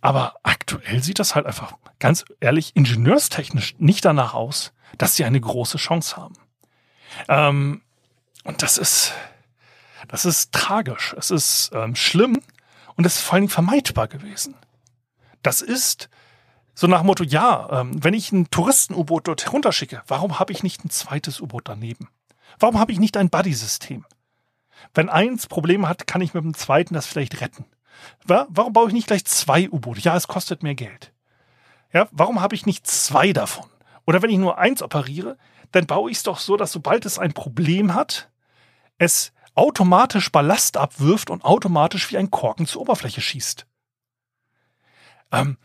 Aber 0.00 0.36
aktuell 0.44 1.02
sieht 1.02 1.18
das 1.18 1.34
halt 1.34 1.44
einfach 1.44 1.74
ganz 1.98 2.24
ehrlich 2.40 2.74
ingenieurstechnisch 2.76 3.74
nicht 3.78 4.04
danach 4.04 4.34
aus, 4.34 4.72
dass 4.96 5.16
sie 5.16 5.24
eine 5.24 5.40
große 5.40 5.78
Chance 5.78 6.16
haben. 6.16 6.34
Ähm, 7.28 7.82
und 8.44 8.62
das 8.62 8.78
ist, 8.78 9.12
das 10.08 10.24
ist 10.24 10.52
tragisch. 10.52 11.14
Es 11.18 11.30
ist 11.30 11.70
ähm, 11.74 11.96
schlimm 11.96 12.40
und 12.94 13.04
es 13.04 13.16
ist 13.16 13.22
vor 13.22 13.34
allen 13.34 13.42
Dingen 13.42 13.50
vermeidbar 13.50 14.06
gewesen. 14.06 14.54
Das 15.42 15.62
ist 15.62 16.08
so 16.74 16.86
nach 16.86 17.02
Motto, 17.02 17.24
ja, 17.24 17.80
ähm, 17.80 18.04
wenn 18.04 18.14
ich 18.14 18.30
ein 18.30 18.50
Touristen-U-Boot 18.50 19.26
dort 19.26 19.46
herunterschicke, 19.46 20.02
warum 20.06 20.38
habe 20.38 20.52
ich 20.52 20.62
nicht 20.62 20.84
ein 20.84 20.90
zweites 20.90 21.40
U-Boot 21.40 21.68
daneben? 21.68 22.08
Warum 22.58 22.78
habe 22.78 22.92
ich 22.92 22.98
nicht 22.98 23.16
ein 23.16 23.30
Buddy-System? 23.30 24.04
Wenn 24.94 25.08
eins 25.08 25.46
Probleme 25.46 25.88
hat, 25.88 26.06
kann 26.06 26.20
ich 26.20 26.34
mit 26.34 26.44
dem 26.44 26.54
zweiten 26.54 26.94
das 26.94 27.06
vielleicht 27.06 27.40
retten. 27.40 27.64
Warum 28.26 28.72
baue 28.72 28.88
ich 28.88 28.94
nicht 28.94 29.06
gleich 29.06 29.24
zwei 29.24 29.68
U-Boote? 29.70 30.00
Ja, 30.00 30.16
es 30.16 30.28
kostet 30.28 30.62
mehr 30.62 30.74
Geld. 30.74 31.12
Ja, 31.92 32.08
warum 32.12 32.40
habe 32.40 32.54
ich 32.54 32.66
nicht 32.66 32.86
zwei 32.86 33.32
davon? 33.32 33.66
Oder 34.06 34.22
wenn 34.22 34.30
ich 34.30 34.38
nur 34.38 34.58
eins 34.58 34.82
operiere, 34.82 35.36
dann 35.72 35.86
baue 35.86 36.10
ich 36.10 36.18
es 36.18 36.22
doch 36.22 36.38
so, 36.38 36.56
dass 36.56 36.72
sobald 36.72 37.06
es 37.06 37.18
ein 37.18 37.32
Problem 37.32 37.94
hat, 37.94 38.30
es 38.98 39.32
automatisch 39.54 40.30
Ballast 40.30 40.76
abwirft 40.76 41.30
und 41.30 41.44
automatisch 41.44 42.10
wie 42.10 42.18
ein 42.18 42.30
Korken 42.30 42.66
zur 42.66 42.82
Oberfläche 42.82 43.20
schießt. 43.20 43.66
Ähm, 45.32 45.56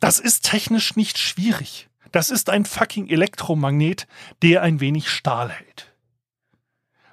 das 0.00 0.18
ist 0.18 0.44
technisch 0.44 0.96
nicht 0.96 1.18
schwierig. 1.18 1.88
Das 2.12 2.30
ist 2.30 2.50
ein 2.50 2.64
fucking 2.64 3.08
Elektromagnet, 3.08 4.06
der 4.42 4.62
ein 4.62 4.80
wenig 4.80 5.08
Stahl 5.08 5.50
hält. 5.50 5.94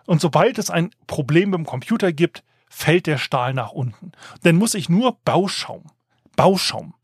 Und 0.06 0.22
sobald 0.22 0.58
es 0.58 0.70
ein 0.70 0.92
Problem 1.08 1.52
dem 1.52 1.66
Computer 1.66 2.12
gibt, 2.12 2.44
fällt 2.70 3.08
der 3.08 3.18
Stahl 3.18 3.54
nach 3.54 3.72
unten. 3.72 4.12
Dann 4.42 4.56
muss 4.56 4.74
ich 4.74 4.89
nur 4.89 5.18
Bauschaum, 5.24 5.84
Bauschaum 6.36 6.96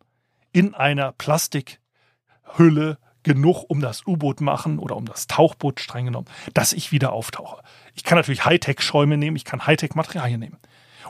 in 0.52 0.74
einer 0.74 1.12
Plastikhülle 1.12 2.98
genug 3.24 3.66
um 3.68 3.82
das 3.82 4.08
U-Boot 4.08 4.42
machen 4.42 4.80
oder 4.80 4.96
um 4.96 5.06
das 5.06 5.28
Tauchboot 5.28 5.80
streng 5.80 6.06
genommen, 6.06 6.28
dass 6.54 6.74
ich 6.74 6.92
wieder 6.92 7.14
auftauche. 7.14 7.62
Ich 7.94 8.04
kann 8.04 8.18
natürlich 8.18 8.46
Hightech-Schäume 8.46 9.18
nehmen, 9.18 9.36
ich 9.36 9.46
kann 9.46 9.68
Hightech-Materialien 9.68 10.40
nehmen. 10.40 10.58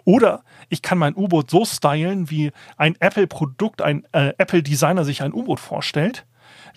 Oder 0.06 0.43
ich 0.69 0.82
kann 0.82 0.97
mein 0.97 1.15
U-Boot 1.15 1.49
so 1.49 1.65
stylen, 1.65 2.30
wie 2.30 2.52
ein 2.78 2.95
Apple-Produkt, 2.99 3.82
ein 3.82 4.06
äh, 4.12 4.34
Apple-Designer 4.38 5.06
sich 5.06 5.21
ein 5.21 5.34
U-Boot 5.34 5.60
vorstellt 5.60 6.25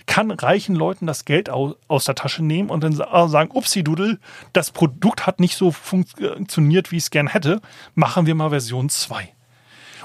kann 0.07 0.31
reichen 0.31 0.75
Leuten 0.75 1.07
das 1.07 1.25
Geld 1.25 1.49
aus 1.51 2.05
der 2.05 2.15
Tasche 2.15 2.43
nehmen 2.43 2.71
und 2.71 2.83
dann 2.83 2.93
äh, 2.93 3.29
sagen, 3.29 3.51
upsi-dudel, 3.53 4.21
das 4.53 4.71
Produkt 4.71 5.27
hat 5.27 5.41
nicht 5.41 5.57
so 5.57 5.71
funktioniert, 5.71 6.91
wie 6.91 6.97
ich 6.97 7.05
es 7.05 7.11
gern 7.11 7.29
hätte, 7.29 7.61
machen 7.95 8.27
wir 8.27 8.35
mal 8.35 8.51
Version 8.51 8.89
2. 8.89 9.29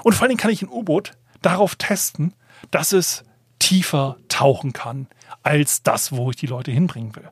Und 0.02 0.14
vor 0.14 0.28
Dingen 0.28 0.38
kann 0.38 0.50
ich 0.50 0.62
ein 0.62 0.70
U-Boot 0.70 1.12
darauf 1.42 1.76
testen, 1.76 2.34
dass 2.70 2.92
es 2.92 3.24
tiefer 3.58 4.16
tauchen 4.28 4.72
kann, 4.72 5.08
als 5.42 5.82
das, 5.82 6.12
wo 6.12 6.30
ich 6.30 6.36
die 6.36 6.46
Leute 6.46 6.70
hinbringen 6.70 7.14
will. 7.16 7.28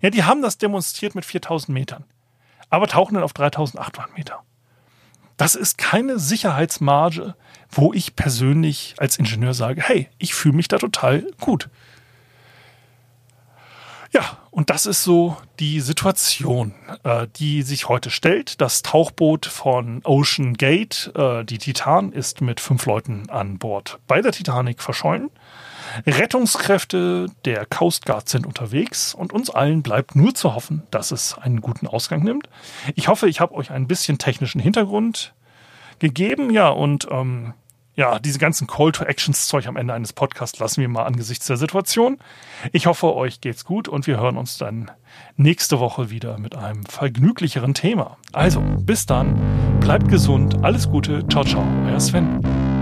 Ja, 0.00 0.10
die 0.10 0.24
haben 0.24 0.42
das 0.42 0.58
demonstriert 0.58 1.14
mit 1.14 1.24
4000 1.24 1.70
Metern, 1.70 2.04
aber 2.70 2.86
tauchen 2.86 3.14
dann 3.14 3.24
auf 3.24 3.32
3800 3.32 4.16
Meter. 4.16 4.42
Das 5.36 5.54
ist 5.54 5.78
keine 5.78 6.18
Sicherheitsmarge, 6.18 7.34
wo 7.70 7.92
ich 7.92 8.14
persönlich 8.14 8.94
als 8.98 9.18
Ingenieur 9.18 9.54
sage, 9.54 9.82
hey, 9.82 10.08
ich 10.18 10.34
fühle 10.34 10.54
mich 10.54 10.68
da 10.68 10.78
total 10.78 11.26
gut. 11.40 11.70
Ja, 14.14 14.38
und 14.52 14.70
das 14.70 14.86
ist 14.86 15.02
so 15.02 15.36
die 15.58 15.80
Situation, 15.80 16.72
äh, 17.02 17.26
die 17.34 17.62
sich 17.62 17.88
heute 17.88 18.10
stellt. 18.10 18.60
Das 18.60 18.82
Tauchboot 18.82 19.44
von 19.44 20.02
Ocean 20.04 20.54
Gate, 20.54 21.10
äh, 21.16 21.42
die 21.42 21.58
Titan, 21.58 22.12
ist 22.12 22.40
mit 22.40 22.60
fünf 22.60 22.86
Leuten 22.86 23.28
an 23.28 23.58
Bord 23.58 23.98
bei 24.06 24.22
der 24.22 24.30
Titanic 24.30 24.80
verschollen. 24.80 25.30
Rettungskräfte 26.06 27.26
der 27.44 27.66
Coast 27.66 28.06
Guard 28.06 28.28
sind 28.28 28.46
unterwegs 28.46 29.14
und 29.14 29.32
uns 29.32 29.50
allen 29.50 29.82
bleibt 29.82 30.14
nur 30.14 30.32
zu 30.32 30.54
hoffen, 30.54 30.84
dass 30.92 31.10
es 31.10 31.36
einen 31.36 31.60
guten 31.60 31.88
Ausgang 31.88 32.22
nimmt. 32.22 32.48
Ich 32.94 33.08
hoffe, 33.08 33.28
ich 33.28 33.40
habe 33.40 33.54
euch 33.54 33.72
ein 33.72 33.88
bisschen 33.88 34.18
technischen 34.18 34.60
Hintergrund 34.60 35.34
gegeben, 35.98 36.50
ja, 36.50 36.68
und 36.68 37.08
ähm, 37.10 37.52
ja, 37.96 38.18
diese 38.18 38.38
ganzen 38.38 38.66
Call-to-Actions-Zeug 38.66 39.66
am 39.66 39.76
Ende 39.76 39.94
eines 39.94 40.12
Podcasts 40.12 40.58
lassen 40.58 40.80
wir 40.80 40.88
mal 40.88 41.04
angesichts 41.04 41.46
der 41.46 41.56
Situation. 41.56 42.18
Ich 42.72 42.86
hoffe, 42.86 43.14
euch 43.14 43.40
geht's 43.40 43.64
gut 43.64 43.88
und 43.88 44.06
wir 44.06 44.18
hören 44.18 44.36
uns 44.36 44.58
dann 44.58 44.90
nächste 45.36 45.78
Woche 45.78 46.10
wieder 46.10 46.38
mit 46.38 46.56
einem 46.56 46.84
vergnüglicheren 46.84 47.74
Thema. 47.74 48.16
Also, 48.32 48.60
bis 48.60 49.06
dann, 49.06 49.80
bleibt 49.80 50.08
gesund, 50.08 50.64
alles 50.64 50.88
Gute, 50.88 51.26
ciao, 51.28 51.44
ciao, 51.44 51.64
euer 51.86 52.00
Sven. 52.00 52.73